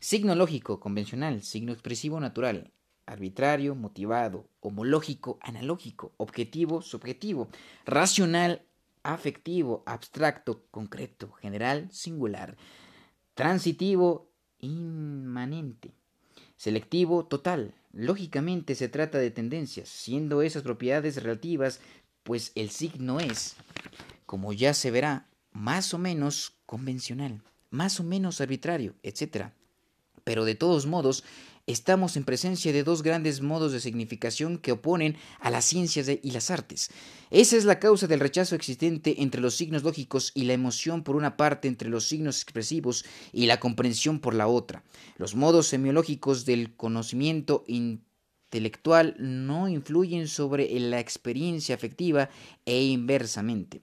Signo 0.00 0.34
lógico 0.34 0.80
convencional, 0.80 1.42
signo 1.42 1.72
expresivo 1.72 2.20
natural, 2.20 2.72
arbitrario, 3.10 3.74
motivado, 3.74 4.48
homológico, 4.60 5.38
analógico, 5.42 6.12
objetivo, 6.16 6.80
subjetivo, 6.80 7.48
racional, 7.84 8.62
afectivo, 9.02 9.82
abstracto, 9.86 10.64
concreto, 10.70 11.32
general, 11.32 11.88
singular, 11.90 12.56
transitivo, 13.34 14.30
inmanente, 14.58 15.92
selectivo, 16.56 17.26
total. 17.26 17.74
Lógicamente 17.92 18.74
se 18.74 18.88
trata 18.88 19.18
de 19.18 19.30
tendencias, 19.30 19.88
siendo 19.88 20.42
esas 20.42 20.62
propiedades 20.62 21.20
relativas, 21.22 21.80
pues 22.22 22.52
el 22.54 22.70
signo 22.70 23.18
es, 23.18 23.56
como 24.26 24.52
ya 24.52 24.72
se 24.74 24.90
verá, 24.90 25.26
más 25.52 25.94
o 25.94 25.98
menos 25.98 26.52
convencional, 26.66 27.42
más 27.70 27.98
o 27.98 28.04
menos 28.04 28.40
arbitrario, 28.40 28.94
etc. 29.02 29.46
Pero 30.22 30.44
de 30.44 30.54
todos 30.54 30.86
modos, 30.86 31.24
estamos 31.70 32.16
en 32.16 32.24
presencia 32.24 32.72
de 32.72 32.84
dos 32.84 33.02
grandes 33.02 33.40
modos 33.40 33.72
de 33.72 33.80
significación 33.80 34.58
que 34.58 34.72
oponen 34.72 35.16
a 35.40 35.50
las 35.50 35.64
ciencias 35.64 36.08
y 36.08 36.30
las 36.30 36.50
artes. 36.50 36.90
Esa 37.30 37.56
es 37.56 37.64
la 37.64 37.78
causa 37.78 38.06
del 38.06 38.20
rechazo 38.20 38.54
existente 38.54 39.22
entre 39.22 39.40
los 39.40 39.54
signos 39.54 39.82
lógicos 39.82 40.32
y 40.34 40.44
la 40.44 40.52
emoción 40.52 41.02
por 41.02 41.16
una 41.16 41.36
parte 41.36 41.68
entre 41.68 41.88
los 41.88 42.06
signos 42.06 42.42
expresivos 42.42 43.04
y 43.32 43.46
la 43.46 43.60
comprensión 43.60 44.20
por 44.20 44.34
la 44.34 44.46
otra. 44.46 44.84
Los 45.16 45.34
modos 45.34 45.68
semiológicos 45.68 46.44
del 46.44 46.74
conocimiento 46.76 47.64
intelectual 47.66 49.16
no 49.18 49.68
influyen 49.68 50.28
sobre 50.28 50.78
la 50.80 51.00
experiencia 51.00 51.74
afectiva 51.74 52.30
e 52.64 52.84
inversamente. 52.84 53.82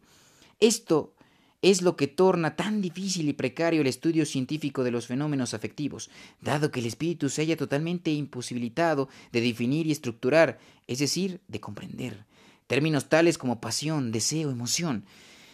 Esto 0.59 1.13
es 1.61 1.81
lo 1.81 1.95
que 1.95 2.07
torna 2.07 2.55
tan 2.55 2.81
difícil 2.81 3.29
y 3.29 3.33
precario 3.33 3.81
el 3.81 3.87
estudio 3.87 4.25
científico 4.25 4.83
de 4.83 4.91
los 4.91 5.07
fenómenos 5.07 5.53
afectivos, 5.53 6.09
dado 6.41 6.71
que 6.71 6.79
el 6.79 6.85
espíritu 6.85 7.29
se 7.29 7.41
haya 7.41 7.57
totalmente 7.57 8.11
imposibilitado 8.11 9.09
de 9.31 9.41
definir 9.41 9.87
y 9.87 9.91
estructurar, 9.91 10.59
es 10.85 10.99
decir, 10.99 11.41
de 11.47 11.59
comprender, 11.59 12.25
términos 12.67 13.09
tales 13.09 13.37
como 13.37 13.59
pasión, 13.59 14.11
deseo, 14.11 14.51
emoción. 14.51 15.05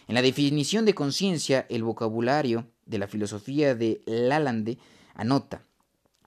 En 0.06 0.14
la 0.14 0.22
definición 0.22 0.84
de 0.84 0.94
conciencia, 0.94 1.66
el 1.70 1.82
vocabulario 1.82 2.66
de 2.84 2.98
la 2.98 3.08
filosofía 3.08 3.74
de 3.74 4.02
Lalande 4.04 4.78
anota, 5.14 5.64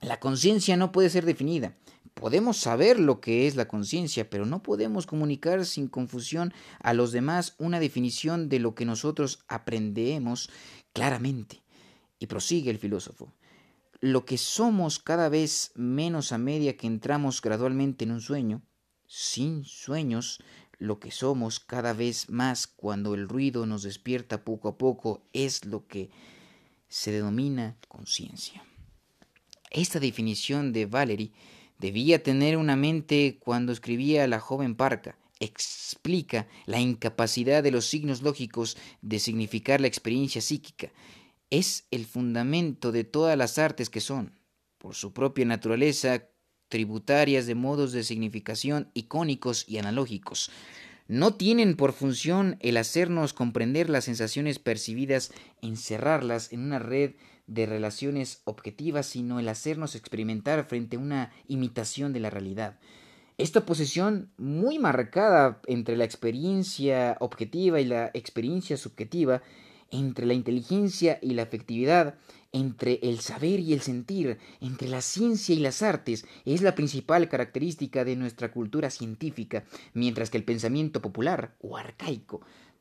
la 0.00 0.20
conciencia 0.20 0.76
no 0.76 0.92
puede 0.92 1.10
ser 1.10 1.24
definida, 1.24 1.76
Podemos 2.18 2.56
saber 2.56 2.98
lo 2.98 3.20
que 3.20 3.46
es 3.46 3.54
la 3.54 3.68
conciencia, 3.68 4.28
pero 4.28 4.44
no 4.44 4.60
podemos 4.60 5.06
comunicar 5.06 5.64
sin 5.64 5.86
confusión 5.86 6.52
a 6.80 6.92
los 6.92 7.12
demás 7.12 7.54
una 7.58 7.78
definición 7.78 8.48
de 8.48 8.58
lo 8.58 8.74
que 8.74 8.84
nosotros 8.84 9.44
aprendemos 9.46 10.50
claramente. 10.92 11.62
Y 12.18 12.26
prosigue 12.26 12.72
el 12.72 12.78
filósofo. 12.78 13.32
Lo 14.00 14.24
que 14.24 14.36
somos 14.36 14.98
cada 14.98 15.28
vez 15.28 15.70
menos 15.76 16.32
a 16.32 16.38
medida 16.38 16.72
que 16.72 16.88
entramos 16.88 17.40
gradualmente 17.40 18.02
en 18.02 18.10
un 18.10 18.20
sueño, 18.20 18.62
sin 19.06 19.64
sueños, 19.64 20.42
lo 20.78 20.98
que 20.98 21.12
somos 21.12 21.60
cada 21.60 21.92
vez 21.92 22.28
más 22.30 22.66
cuando 22.66 23.14
el 23.14 23.28
ruido 23.28 23.64
nos 23.64 23.84
despierta 23.84 24.44
poco 24.44 24.68
a 24.68 24.76
poco 24.76 25.22
es 25.32 25.64
lo 25.64 25.86
que 25.86 26.10
se 26.88 27.12
denomina 27.12 27.76
conciencia. 27.86 28.64
Esta 29.70 30.00
definición 30.00 30.72
de 30.72 30.86
Valery 30.86 31.32
Debía 31.78 32.22
tener 32.22 32.56
una 32.56 32.74
mente 32.74 33.38
cuando 33.40 33.72
escribía 33.72 34.26
La 34.26 34.40
joven 34.40 34.74
parca. 34.74 35.16
Explica 35.38 36.48
la 36.66 36.80
incapacidad 36.80 37.62
de 37.62 37.70
los 37.70 37.86
signos 37.86 38.22
lógicos 38.22 38.76
de 39.00 39.20
significar 39.20 39.80
la 39.80 39.86
experiencia 39.86 40.40
psíquica. 40.40 40.90
Es 41.50 41.86
el 41.92 42.04
fundamento 42.04 42.90
de 42.90 43.04
todas 43.04 43.38
las 43.38 43.58
artes 43.58 43.90
que 43.90 44.00
son, 44.00 44.34
por 44.78 44.96
su 44.96 45.12
propia 45.12 45.44
naturaleza, 45.44 46.24
tributarias 46.68 47.46
de 47.46 47.54
modos 47.54 47.92
de 47.92 48.02
significación 48.02 48.90
icónicos 48.94 49.64
y 49.68 49.78
analógicos. 49.78 50.50
No 51.06 51.34
tienen 51.34 51.76
por 51.76 51.92
función 51.92 52.58
el 52.60 52.76
hacernos 52.76 53.32
comprender 53.32 53.88
las 53.88 54.04
sensaciones 54.04 54.58
percibidas, 54.58 55.32
encerrarlas 55.62 56.52
en 56.52 56.60
una 56.60 56.80
red 56.80 57.12
de 57.48 57.66
relaciones 57.66 58.42
objetivas, 58.44 59.06
sino 59.06 59.40
el 59.40 59.48
hacernos 59.48 59.96
experimentar 59.96 60.64
frente 60.64 60.96
a 60.96 61.00
una 61.00 61.32
imitación 61.48 62.12
de 62.12 62.20
la 62.20 62.30
realidad. 62.30 62.78
Esta 63.38 63.64
posición 63.64 64.30
muy 64.36 64.78
marcada 64.78 65.60
entre 65.66 65.96
la 65.96 66.04
experiencia 66.04 67.16
objetiva 67.20 67.80
y 67.80 67.84
la 67.84 68.10
experiencia 68.14 68.76
subjetiva, 68.76 69.42
entre 69.90 70.26
la 70.26 70.34
inteligencia 70.34 71.18
y 71.22 71.34
la 71.34 71.44
afectividad, 71.44 72.16
entre 72.52 72.98
el 73.02 73.20
saber 73.20 73.60
y 73.60 73.72
el 73.72 73.80
sentir, 73.80 74.38
entre 74.60 74.88
la 74.88 75.00
ciencia 75.02 75.54
y 75.54 75.60
las 75.60 75.82
artes, 75.82 76.26
es 76.44 76.62
la 76.62 76.74
principal 76.74 77.28
característica 77.28 78.04
de 78.04 78.16
nuestra 78.16 78.50
cultura 78.50 78.90
científica, 78.90 79.64
mientras 79.94 80.30
que 80.30 80.38
el 80.38 80.44
pensamiento 80.44 81.00
popular 81.00 81.54
o 81.60 81.76
arcaico 81.76 82.40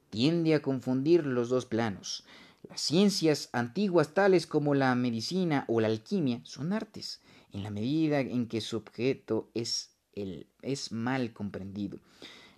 tiende 0.09 0.55
a 0.55 0.61
confundir 0.61 1.25
los 1.25 1.49
dos 1.49 1.65
planos. 1.65 2.25
Las 2.69 2.81
ciencias 2.81 3.49
antiguas 3.53 4.13
tales 4.13 4.47
como 4.47 4.73
la 4.73 4.93
medicina 4.95 5.65
o 5.67 5.79
la 5.79 5.87
alquimia 5.87 6.41
son 6.43 6.73
artes, 6.73 7.21
en 7.51 7.63
la 7.63 7.69
medida 7.69 8.19
en 8.19 8.47
que 8.47 8.61
su 8.61 8.77
objeto 8.77 9.49
es, 9.53 9.91
el, 10.13 10.47
es 10.61 10.91
mal 10.91 11.33
comprendido. 11.33 11.99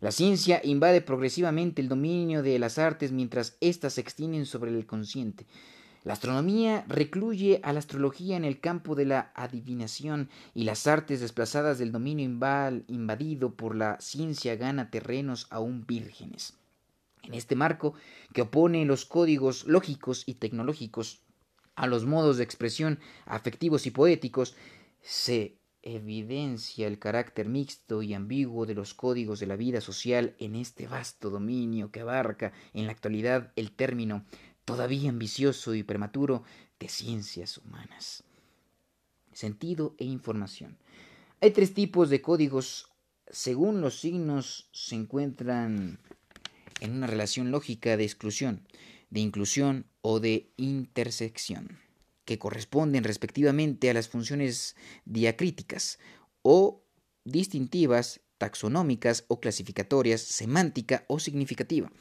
La 0.02 0.12
ciencia 0.12 0.62
invade 0.64 1.02
progresivamente 1.02 1.82
el 1.82 1.90
dominio 1.90 2.42
de 2.42 2.58
las 2.58 2.78
artes 2.78 3.12
mientras 3.12 3.58
éstas 3.60 3.94
se 3.94 4.02
extienden 4.02 4.46
sobre 4.46 4.72
el 4.72 4.86
consciente. 4.86 5.46
La 6.06 6.14
astronomía 6.14 6.86
recluye 6.88 7.60
a 7.64 7.74
la 7.74 7.80
astrología 7.80 8.38
en 8.38 8.46
el 8.46 8.62
campo 8.62 8.96
de 8.96 9.06
la 9.06 9.34
adivinación 9.36 10.30
y 10.56 10.64
las 10.64 10.88
artes 10.88 11.20
desplazadas 11.20 11.78
del 11.78 11.92
dominio 11.92 12.26
invadido 12.26 13.54
por 13.54 13.76
la 13.76 14.00
ciencia 14.00 14.56
gana 14.56 14.90
terrenos 14.90 15.48
aún 15.50 15.86
vírgenes. 15.86 16.54
En 17.30 17.36
este 17.36 17.56
marco, 17.56 17.94
que 18.34 18.42
opone 18.42 18.86
los 18.86 19.06
códigos 19.06 19.66
lógicos 19.68 20.24
y 20.26 20.34
tecnológicos 20.34 21.22
a 21.76 21.86
los 21.86 22.06
modos 22.06 22.38
de 22.38 22.44
expresión 22.44 23.00
afectivos 23.26 23.86
y 23.86 23.92
poéticos, 23.92 24.56
se 25.02 25.60
evidencia 25.84 26.88
el 26.88 26.98
carácter 26.98 27.48
mixto 27.48 28.02
y 28.02 28.16
ambiguo 28.16 28.66
de 28.66 28.74
los 28.74 28.96
códigos 28.96 29.40
de 29.40 29.46
la 29.46 29.56
vida 29.56 29.80
social 29.80 30.36
en 30.40 30.56
este 30.56 30.88
vasto 30.88 31.30
dominio 31.30 31.92
que 31.92 32.02
abarca 32.02 32.52
en 32.74 32.88
la 32.88 32.94
actualidad 32.94 33.54
el 33.56 33.72
término 33.72 34.26
todavía 34.66 35.10
ambicioso 35.12 35.76
y 35.76 35.84
prematuro 35.84 36.44
de 36.80 36.90
ciencias 36.90 37.60
humanas. 37.60 38.24
Sentido 39.34 39.94
e 40.00 40.06
información. 40.06 40.80
Hay 41.42 41.52
tres 41.52 41.76
tipos 41.76 42.10
de 42.10 42.24
códigos. 42.24 42.88
Según 43.28 43.82
los 43.82 44.00
signos 44.00 44.68
se 44.74 44.96
encuentran 44.96 46.00
en 46.80 46.92
una 46.92 47.08
relación 47.08 47.52
lógica 47.52 47.98
de 47.98 48.04
exclusión, 48.04 48.68
de 49.10 49.20
inclusión 49.20 49.86
o 50.02 50.20
de 50.20 50.52
intersección 50.58 51.80
que 52.30 52.38
corresponden 52.38 53.04
respectivamente 53.04 53.90
a 53.90 53.94
las 53.96 54.08
funciones 54.08 54.76
diacríticas 55.06 55.98
o 56.44 56.84
distintivas, 57.24 58.22
taxonómicas 58.38 59.26
o 59.30 59.40
clasificatorias, 59.40 60.22
semántica 60.22 61.06
o 61.08 61.20
significativa. 61.20 61.92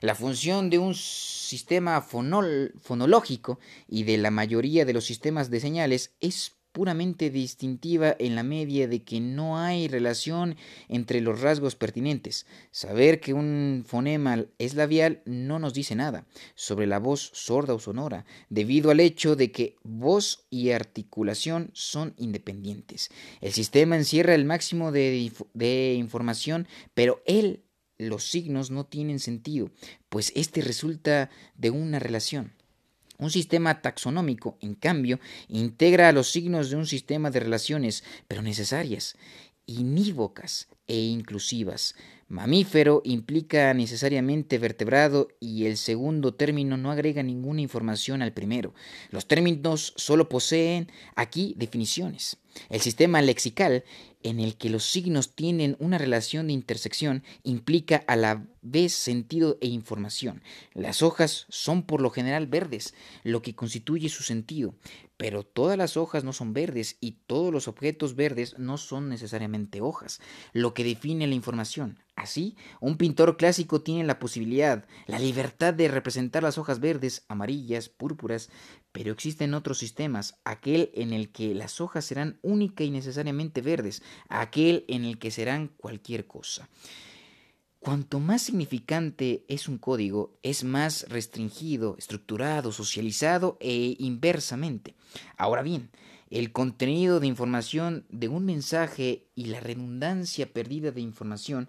La 0.00 0.16
función 0.16 0.68
de 0.68 0.80
un 0.80 0.96
sistema 0.96 2.00
fonológico 2.02 3.60
y 3.86 4.02
de 4.02 4.18
la 4.18 4.32
mayoría 4.32 4.84
de 4.84 4.94
los 4.94 5.04
sistemas 5.04 5.48
de 5.48 5.60
señales 5.60 6.16
es 6.18 6.57
puramente 6.72 7.30
distintiva 7.30 8.14
en 8.18 8.34
la 8.34 8.42
medida 8.42 8.86
de 8.86 9.02
que 9.02 9.20
no 9.20 9.58
hay 9.58 9.88
relación 9.88 10.56
entre 10.88 11.20
los 11.20 11.40
rasgos 11.40 11.74
pertinentes. 11.76 12.46
Saber 12.70 13.20
que 13.20 13.34
un 13.34 13.84
fonema 13.86 14.44
es 14.58 14.74
labial 14.74 15.22
no 15.24 15.58
nos 15.58 15.74
dice 15.74 15.94
nada 15.94 16.26
sobre 16.54 16.86
la 16.86 16.98
voz 16.98 17.30
sorda 17.34 17.74
o 17.74 17.78
sonora, 17.78 18.24
debido 18.48 18.90
al 18.90 19.00
hecho 19.00 19.36
de 19.36 19.50
que 19.50 19.76
voz 19.82 20.46
y 20.50 20.70
articulación 20.70 21.70
son 21.72 22.14
independientes. 22.16 23.10
El 23.40 23.52
sistema 23.52 23.96
encierra 23.96 24.34
el 24.34 24.44
máximo 24.44 24.92
de, 24.92 25.32
de 25.54 25.94
información, 25.94 26.68
pero 26.94 27.22
él, 27.26 27.64
los 27.98 28.24
signos 28.24 28.70
no 28.70 28.86
tienen 28.86 29.18
sentido, 29.18 29.70
pues 30.08 30.32
este 30.36 30.60
resulta 30.60 31.30
de 31.56 31.70
una 31.70 31.98
relación. 31.98 32.57
Un 33.18 33.30
sistema 33.30 33.82
taxonómico, 33.82 34.58
en 34.60 34.76
cambio, 34.76 35.18
integra 35.48 36.08
a 36.08 36.12
los 36.12 36.30
signos 36.30 36.70
de 36.70 36.76
un 36.76 36.86
sistema 36.86 37.32
de 37.32 37.40
relaciones, 37.40 38.04
pero 38.28 38.42
necesarias, 38.42 39.16
inívocas 39.66 40.68
e 40.86 40.96
inclusivas. 40.96 41.96
Mamífero 42.28 43.00
implica 43.04 43.72
necesariamente 43.74 44.58
vertebrado 44.58 45.28
y 45.40 45.64
el 45.66 45.78
segundo 45.78 46.34
término 46.34 46.76
no 46.76 46.90
agrega 46.90 47.22
ninguna 47.22 47.60
información 47.60 48.22
al 48.22 48.32
primero. 48.32 48.74
Los 49.10 49.26
términos 49.26 49.94
solo 49.96 50.28
poseen 50.28 50.92
aquí 51.16 51.54
definiciones. 51.56 52.36
El 52.68 52.80
sistema 52.80 53.22
lexical 53.22 53.84
en 54.22 54.40
el 54.40 54.56
que 54.56 54.70
los 54.70 54.84
signos 54.84 55.34
tienen 55.34 55.76
una 55.78 55.98
relación 55.98 56.48
de 56.48 56.52
intersección 56.52 57.22
implica 57.42 58.04
a 58.06 58.16
la 58.16 58.46
vez 58.62 58.92
sentido 58.92 59.58
e 59.60 59.68
información. 59.68 60.42
Las 60.74 61.02
hojas 61.02 61.46
son 61.48 61.82
por 61.82 62.00
lo 62.00 62.10
general 62.10 62.46
verdes, 62.46 62.94
lo 63.22 63.42
que 63.42 63.54
constituye 63.54 64.08
su 64.08 64.22
sentido, 64.22 64.74
pero 65.16 65.44
todas 65.44 65.78
las 65.78 65.96
hojas 65.96 66.24
no 66.24 66.32
son 66.32 66.52
verdes 66.52 66.96
y 67.00 67.12
todos 67.26 67.52
los 67.52 67.68
objetos 67.68 68.14
verdes 68.14 68.58
no 68.58 68.78
son 68.78 69.08
necesariamente 69.08 69.80
hojas, 69.80 70.20
lo 70.52 70.74
que 70.74 70.84
define 70.84 71.26
la 71.26 71.34
información. 71.34 71.98
Así, 72.18 72.56
un 72.80 72.96
pintor 72.96 73.36
clásico 73.36 73.80
tiene 73.80 74.02
la 74.02 74.18
posibilidad, 74.18 74.84
la 75.06 75.20
libertad 75.20 75.72
de 75.72 75.86
representar 75.86 76.42
las 76.42 76.58
hojas 76.58 76.80
verdes, 76.80 77.24
amarillas, 77.28 77.88
púrpuras, 77.88 78.50
pero 78.90 79.12
existen 79.12 79.54
otros 79.54 79.78
sistemas, 79.78 80.40
aquel 80.42 80.90
en 80.94 81.12
el 81.12 81.30
que 81.30 81.54
las 81.54 81.80
hojas 81.80 82.04
serán 82.04 82.40
única 82.42 82.82
y 82.82 82.90
necesariamente 82.90 83.60
verdes, 83.60 84.02
aquel 84.28 84.84
en 84.88 85.04
el 85.04 85.20
que 85.20 85.30
serán 85.30 85.68
cualquier 85.68 86.26
cosa. 86.26 86.68
Cuanto 87.78 88.18
más 88.18 88.42
significante 88.42 89.44
es 89.46 89.68
un 89.68 89.78
código, 89.78 90.36
es 90.42 90.64
más 90.64 91.06
restringido, 91.08 91.94
estructurado, 91.98 92.72
socializado 92.72 93.58
e 93.60 93.94
inversamente. 94.00 94.96
Ahora 95.36 95.62
bien, 95.62 95.90
el 96.30 96.50
contenido 96.50 97.20
de 97.20 97.28
información 97.28 98.06
de 98.08 98.26
un 98.26 98.44
mensaje 98.44 99.28
y 99.36 99.44
la 99.44 99.60
redundancia 99.60 100.52
perdida 100.52 100.90
de 100.90 101.00
información 101.00 101.68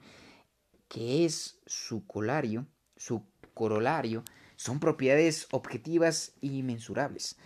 que 0.90 1.24
es 1.24 1.60
su 1.66 2.06
colario, 2.06 2.68
su 2.98 3.24
corolario, 3.54 4.24
son 4.58 4.82
propiedades 4.82 5.48
objetivas 5.52 6.34
y 6.42 6.64
mensurables. 6.64 7.38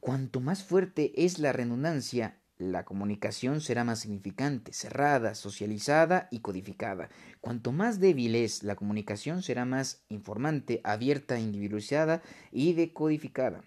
Cuanto 0.00 0.40
más 0.40 0.64
fuerte 0.64 1.12
es 1.24 1.38
la 1.38 1.52
redundancia, 1.52 2.38
la 2.56 2.84
comunicación 2.84 3.60
será 3.60 3.84
más 3.84 4.00
significante, 4.00 4.72
cerrada, 4.72 5.36
socializada 5.36 6.26
y 6.32 6.40
codificada. 6.40 7.08
Cuanto 7.40 7.70
más 7.70 8.00
débil 8.00 8.34
es 8.34 8.64
la 8.64 8.74
comunicación, 8.74 9.42
será 9.42 9.64
más 9.64 10.02
informante, 10.08 10.80
abierta, 10.82 11.38
individualizada 11.38 12.20
y 12.50 12.72
decodificada. 12.72 13.62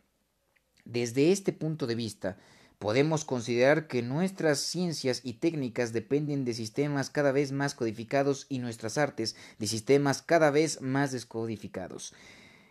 Desde 0.83 1.31
este 1.31 1.53
punto 1.53 1.87
de 1.87 1.95
vista, 1.95 2.37
Podemos 2.81 3.25
considerar 3.25 3.85
que 3.85 4.01
nuestras 4.01 4.57
ciencias 4.57 5.21
y 5.23 5.33
técnicas 5.33 5.93
dependen 5.93 6.45
de 6.45 6.55
sistemas 6.55 7.11
cada 7.11 7.31
vez 7.31 7.51
más 7.51 7.75
codificados 7.75 8.47
y 8.49 8.57
nuestras 8.57 8.97
artes 8.97 9.35
de 9.59 9.67
sistemas 9.67 10.23
cada 10.23 10.49
vez 10.49 10.81
más 10.81 11.11
descodificados. 11.11 12.15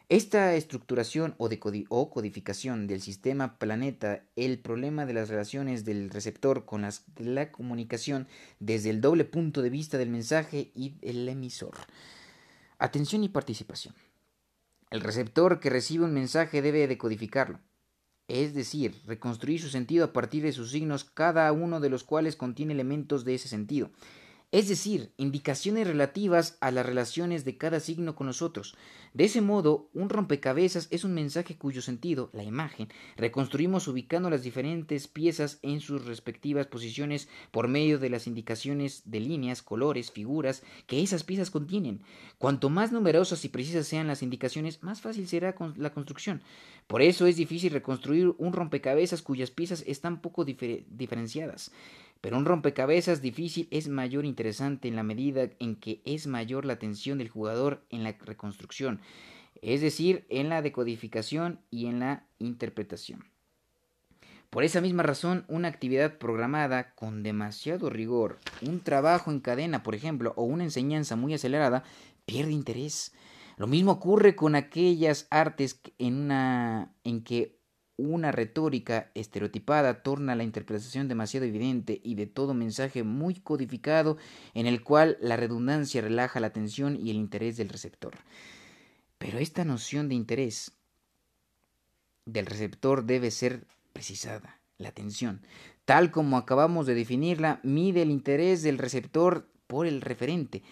Esta 0.08 0.56
estructuración 0.56 1.36
o, 1.38 2.10
codificación 2.10 2.88
del 2.88 3.00
sistema 3.02 3.56
planeta, 3.56 4.24
el 4.34 4.58
problema 4.58 5.06
de 5.06 5.14
las 5.14 5.28
relaciones 5.28 5.84
del 5.84 6.10
receptor 6.10 6.64
con 6.64 6.84
la 7.16 7.52
comunicación 7.52 8.26
desde 8.58 8.90
el 8.90 9.00
doble 9.00 9.24
punto 9.24 9.62
de 9.62 9.70
vista 9.70 9.96
del 9.96 10.10
mensaje 10.10 10.72
y 10.74 10.96
el 11.02 11.28
emisor. 11.28 11.76
Atención 12.80 13.22
y 13.22 13.28
participación. 13.28 13.94
El 14.90 15.02
receptor 15.02 15.60
que 15.60 15.70
recibe 15.70 16.04
un 16.04 16.14
mensaje 16.14 16.62
debe 16.62 16.88
decodificarlo 16.88 17.60
es 18.30 18.54
decir, 18.54 18.94
reconstruir 19.06 19.60
su 19.60 19.68
sentido 19.68 20.04
a 20.04 20.12
partir 20.12 20.42
de 20.42 20.52
sus 20.52 20.70
signos, 20.70 21.04
cada 21.04 21.50
uno 21.52 21.80
de 21.80 21.90
los 21.90 22.04
cuales 22.04 22.36
contiene 22.36 22.72
elementos 22.72 23.24
de 23.24 23.34
ese 23.34 23.48
sentido 23.48 23.90
es 24.52 24.68
decir, 24.68 25.12
indicaciones 25.16 25.86
relativas 25.86 26.58
a 26.60 26.72
las 26.72 26.84
relaciones 26.84 27.44
de 27.44 27.56
cada 27.56 27.78
signo 27.78 28.16
con 28.16 28.26
los 28.26 28.42
otros. 28.42 28.76
De 29.14 29.24
ese 29.24 29.40
modo, 29.40 29.88
un 29.94 30.08
rompecabezas 30.08 30.88
es 30.90 31.04
un 31.04 31.14
mensaje 31.14 31.56
cuyo 31.56 31.82
sentido, 31.82 32.30
la 32.32 32.42
imagen, 32.42 32.88
reconstruimos 33.16 33.86
ubicando 33.86 34.28
las 34.28 34.42
diferentes 34.42 35.06
piezas 35.06 35.60
en 35.62 35.80
sus 35.80 36.04
respectivas 36.04 36.66
posiciones 36.66 37.28
por 37.52 37.68
medio 37.68 38.00
de 38.00 38.10
las 38.10 38.26
indicaciones 38.26 39.02
de 39.04 39.20
líneas, 39.20 39.62
colores, 39.62 40.10
figuras 40.10 40.64
que 40.88 41.00
esas 41.00 41.22
piezas 41.22 41.50
contienen. 41.50 42.02
Cuanto 42.38 42.70
más 42.70 42.90
numerosas 42.90 43.44
y 43.44 43.48
precisas 43.50 43.86
sean 43.86 44.08
las 44.08 44.22
indicaciones, 44.22 44.82
más 44.82 45.00
fácil 45.00 45.28
será 45.28 45.54
la 45.76 45.92
construcción. 45.92 46.42
Por 46.88 47.02
eso 47.02 47.26
es 47.26 47.36
difícil 47.36 47.72
reconstruir 47.72 48.34
un 48.38 48.52
rompecabezas 48.52 49.22
cuyas 49.22 49.52
piezas 49.52 49.84
están 49.86 50.20
poco 50.20 50.44
diferenciadas. 50.44 51.70
Pero 52.20 52.36
un 52.36 52.44
rompecabezas 52.44 53.22
difícil 53.22 53.68
es 53.70 53.88
mayor 53.88 54.24
interesante 54.24 54.88
en 54.88 54.96
la 54.96 55.02
medida 55.02 55.48
en 55.58 55.76
que 55.76 56.02
es 56.04 56.26
mayor 56.26 56.64
la 56.64 56.74
atención 56.74 57.18
del 57.18 57.30
jugador 57.30 57.84
en 57.88 58.04
la 58.04 58.12
reconstrucción, 58.12 59.00
es 59.62 59.80
decir, 59.80 60.26
en 60.28 60.48
la 60.48 60.62
decodificación 60.62 61.60
y 61.70 61.86
en 61.86 62.00
la 62.00 62.26
interpretación. 62.38 63.24
Por 64.50 64.64
esa 64.64 64.80
misma 64.80 65.04
razón, 65.04 65.44
una 65.46 65.68
actividad 65.68 66.18
programada 66.18 66.92
con 66.96 67.22
demasiado 67.22 67.88
rigor, 67.88 68.38
un 68.62 68.80
trabajo 68.80 69.30
en 69.30 69.38
cadena, 69.38 69.84
por 69.84 69.94
ejemplo, 69.94 70.32
o 70.36 70.42
una 70.42 70.64
enseñanza 70.64 71.14
muy 71.14 71.34
acelerada, 71.34 71.84
pierde 72.26 72.50
interés. 72.50 73.14
Lo 73.58 73.68
mismo 73.68 73.92
ocurre 73.92 74.34
con 74.34 74.56
aquellas 74.56 75.28
artes 75.30 75.80
en, 75.98 76.14
una, 76.16 76.92
en 77.04 77.22
que 77.22 77.59
una 78.00 78.32
retórica 78.32 79.10
estereotipada 79.14 80.02
torna 80.02 80.34
la 80.34 80.44
interpretación 80.44 81.08
demasiado 81.08 81.46
evidente 81.46 82.00
y 82.02 82.14
de 82.14 82.26
todo 82.26 82.54
mensaje 82.54 83.02
muy 83.02 83.34
codificado 83.34 84.16
en 84.54 84.66
el 84.66 84.82
cual 84.82 85.18
la 85.20 85.36
redundancia 85.36 86.00
relaja 86.00 86.40
la 86.40 86.48
atención 86.48 86.96
y 86.96 87.10
el 87.10 87.16
interés 87.16 87.56
del 87.56 87.68
receptor. 87.68 88.14
Pero 89.18 89.38
esta 89.38 89.64
noción 89.64 90.08
de 90.08 90.14
interés 90.14 90.72
del 92.24 92.46
receptor 92.46 93.04
debe 93.04 93.30
ser 93.30 93.66
precisada. 93.92 94.60
La 94.78 94.88
atención, 94.88 95.42
tal 95.84 96.10
como 96.10 96.38
acabamos 96.38 96.86
de 96.86 96.94
definirla, 96.94 97.60
mide 97.62 98.00
el 98.00 98.10
interés 98.10 98.62
del 98.62 98.78
receptor 98.78 99.46
por 99.66 99.86
el 99.86 100.00
referente 100.00 100.62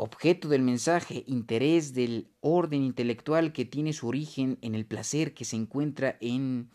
objeto 0.00 0.48
del 0.48 0.62
mensaje, 0.62 1.24
interés 1.26 1.92
del 1.92 2.28
orden 2.40 2.82
intelectual 2.82 3.52
que 3.52 3.66
tiene 3.66 3.92
su 3.92 4.08
origen 4.08 4.58
en 4.62 4.74
el 4.74 4.86
placer 4.86 5.34
que 5.34 5.44
se 5.44 5.56
encuentra 5.56 6.16
en 6.20 6.70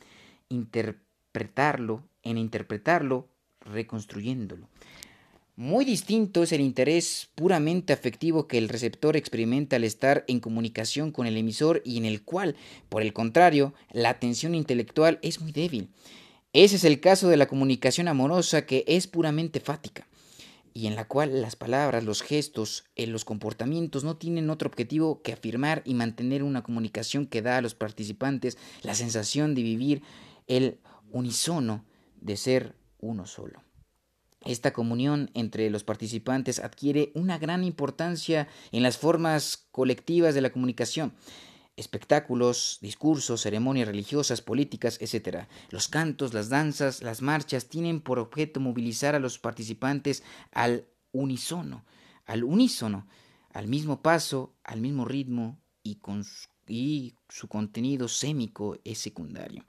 interpretarlo, 0.48 2.08
en 2.22 2.38
interpretarlo, 2.38 3.28
reconstruyéndolo. 3.62 4.70
Muy 5.56 5.86
distinto 5.86 6.44
es 6.44 6.52
el 6.52 6.62
interés 6.62 7.30
puramente 7.34 7.94
afectivo 7.94 8.48
que 8.48 8.60
el 8.60 8.70
receptor 8.70 9.18
experimenta 9.18 9.78
al 9.78 9.86
estar 9.86 10.24
en 10.28 10.40
comunicación 10.40 11.12
con 11.12 11.26
el 11.26 11.38
emisor 11.38 11.82
y 11.84 11.98
en 11.98 12.06
el 12.06 12.24
cual, 12.24 12.56
por 12.90 13.02
el 13.02 13.12
contrario, 13.14 13.74
la 13.92 14.10
atención 14.10 14.54
intelectual 14.54 15.18
es 15.24 15.42
muy 15.42 15.52
débil. 15.52 15.90
Ese 16.54 16.76
es 16.76 16.84
el 16.84 17.00
caso 17.00 17.28
de 17.30 17.38
la 17.38 17.48
comunicación 17.48 18.08
amorosa 18.08 18.66
que 18.66 18.84
es 18.88 19.08
puramente 19.08 19.60
fática 19.60 20.06
y 20.78 20.88
en 20.88 20.98
la 20.98 21.08
cual 21.08 21.42
las 21.42 21.56
palabras, 21.56 22.04
los 22.04 22.22
gestos, 22.22 22.84
eh, 22.98 23.08
los 23.08 23.24
comportamientos 23.24 24.04
no 24.04 24.18
tienen 24.18 24.50
otro 24.50 24.68
objetivo 24.68 25.22
que 25.22 25.32
afirmar 25.32 25.82
y 25.86 25.94
mantener 25.94 26.44
una 26.44 26.64
comunicación 26.64 27.28
que 27.28 27.42
da 27.42 27.58
a 27.58 27.62
los 27.62 27.76
participantes 27.76 28.58
la 28.84 28.94
sensación 28.94 29.56
de 29.56 29.64
vivir 29.64 30.04
el 30.48 30.80
unisono 31.12 31.86
de 32.20 32.36
ser 32.36 32.76
uno 33.00 33.26
solo. 33.26 33.64
Esta 34.42 34.74
comunión 34.74 35.32
entre 35.34 35.70
los 35.70 35.86
participantes 35.86 36.60
adquiere 36.60 37.14
una 37.16 37.38
gran 37.38 37.64
importancia 37.64 38.50
en 38.74 38.84
las 38.84 38.98
formas 38.98 39.68
colectivas 39.72 40.36
de 40.36 40.42
la 40.42 40.52
comunicación 40.52 41.14
espectáculos, 41.78 42.78
discursos, 42.82 43.42
ceremonias 43.42 43.88
religiosas, 43.88 44.42
políticas, 44.42 44.98
etc. 45.02 45.48
Los 45.70 45.88
cantos, 45.88 46.34
las 46.34 46.50
danzas, 46.50 47.02
las 47.02 47.22
marchas 47.22 47.68
tienen 47.68 48.02
por 48.02 48.20
objeto 48.20 48.60
movilizar 48.60 49.16
a 49.16 49.20
los 49.20 49.40
participantes 49.40 50.24
al 50.52 50.88
unísono, 51.12 51.86
al 52.26 52.44
unísono, 52.44 53.08
al 53.54 53.68
mismo 53.68 54.02
paso, 54.02 54.56
al 54.64 54.82
mismo 54.82 55.06
ritmo 55.06 55.62
y, 55.84 55.96
con 55.96 56.24
y 56.68 57.16
su 57.30 57.48
contenido 57.48 58.08
sémico 58.08 58.78
es 58.84 59.00
secundario. 59.00 59.64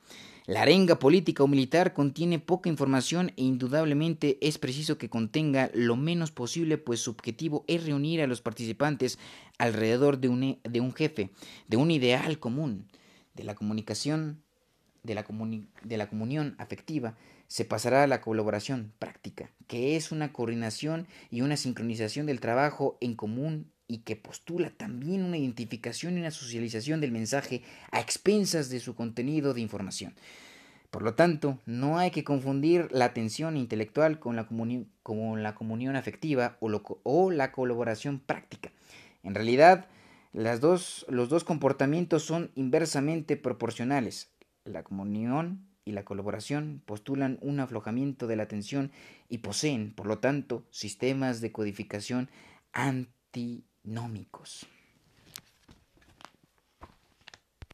La 0.47 0.63
arenga 0.63 1.01
política 1.01 1.43
o 1.43 1.49
militar 1.49 1.93
contiene 1.93 2.39
poca 2.39 2.69
información 2.69 3.33
e 3.37 3.43
indudablemente 3.43 4.39
es 4.41 4.59
preciso 4.59 4.97
que 4.97 5.11
contenga 5.11 5.71
lo 5.75 5.97
menos 5.97 6.31
posible, 6.31 6.79
pues 6.79 7.01
su 7.01 7.11
objetivo 7.11 7.65
es 7.67 7.85
reunir 7.85 8.23
a 8.23 8.29
los 8.29 8.43
participantes 8.43 9.19
alrededor 9.59 10.19
de 10.19 10.29
un, 10.29 10.43
e, 10.45 10.61
de 10.63 10.81
un 10.81 10.95
jefe, 10.95 11.31
de 11.67 11.77
un 11.77 11.91
ideal 11.91 12.39
común, 12.39 12.87
de 13.35 13.43
la 13.43 13.57
comunicación, 13.57 14.45
de 15.03 15.15
la, 15.15 15.27
de 15.83 15.97
la 15.97 16.09
comunión 16.09 16.55
afectiva, 16.59 17.17
se 17.49 17.65
pasará 17.65 18.03
a 18.03 18.07
la 18.07 18.21
colaboración 18.21 18.93
práctica, 18.99 19.51
que 19.67 19.97
es 19.97 20.13
una 20.13 20.33
coordinación 20.33 21.07
y 21.31 21.41
una 21.41 21.57
sincronización 21.57 22.27
del 22.27 22.41
trabajo 22.41 22.99
en 23.01 23.15
común 23.15 23.73
y 23.89 23.99
que 23.99 24.17
postula 24.17 24.71
también 24.71 25.23
una 25.23 25.39
identificación 25.39 26.17
y 26.17 26.21
una 26.21 26.31
socialización 26.31 27.01
del 27.01 27.13
mensaje 27.13 27.63
a 27.91 28.01
expensas 28.01 28.69
de 28.69 28.81
su 28.81 28.95
contenido 28.95 29.55
de 29.55 29.61
información. 29.61 30.15
Por 30.91 31.03
lo 31.03 31.15
tanto, 31.15 31.59
no 31.67 31.99
hay 31.99 32.11
que 32.11 32.25
confundir 32.25 32.89
la 32.91 33.07
atención 33.07 33.57
intelectual 33.57 34.19
con 34.19 34.37
la, 34.37 34.49
la 34.49 35.55
comunión 35.55 35.97
afectiva 35.97 36.57
o, 36.61 37.01
o, 37.03 37.31
la 37.31 37.53
colaboración 37.53 38.19
práctica. 38.19 38.73
En 39.23 39.35
realidad, 39.35 39.89
las 40.33 40.61
dos, 40.61 41.05
los 41.09 41.29
dos 41.29 41.45
comportamientos 41.45 42.23
son 42.23 42.51
inversamente 42.55 43.37
proporcionales. 43.37 44.33
La 44.65 44.85
comunión 44.85 45.67
y 45.85 45.93
la 45.93 46.05
colaboración 46.05 46.83
postulan 46.85 47.39
un 47.41 47.61
aflojamiento 47.61 48.27
de 48.27 48.37
la 48.37 48.45
atención 48.45 48.91
y 49.29 49.39
poseen, 49.39 49.93
por 49.95 50.07
lo 50.07 50.19
tanto, 50.19 50.67
sistemas 50.71 51.41
de 51.41 51.53
codificación 51.53 52.29
anti 52.73 53.65
nómicos. 53.87 54.67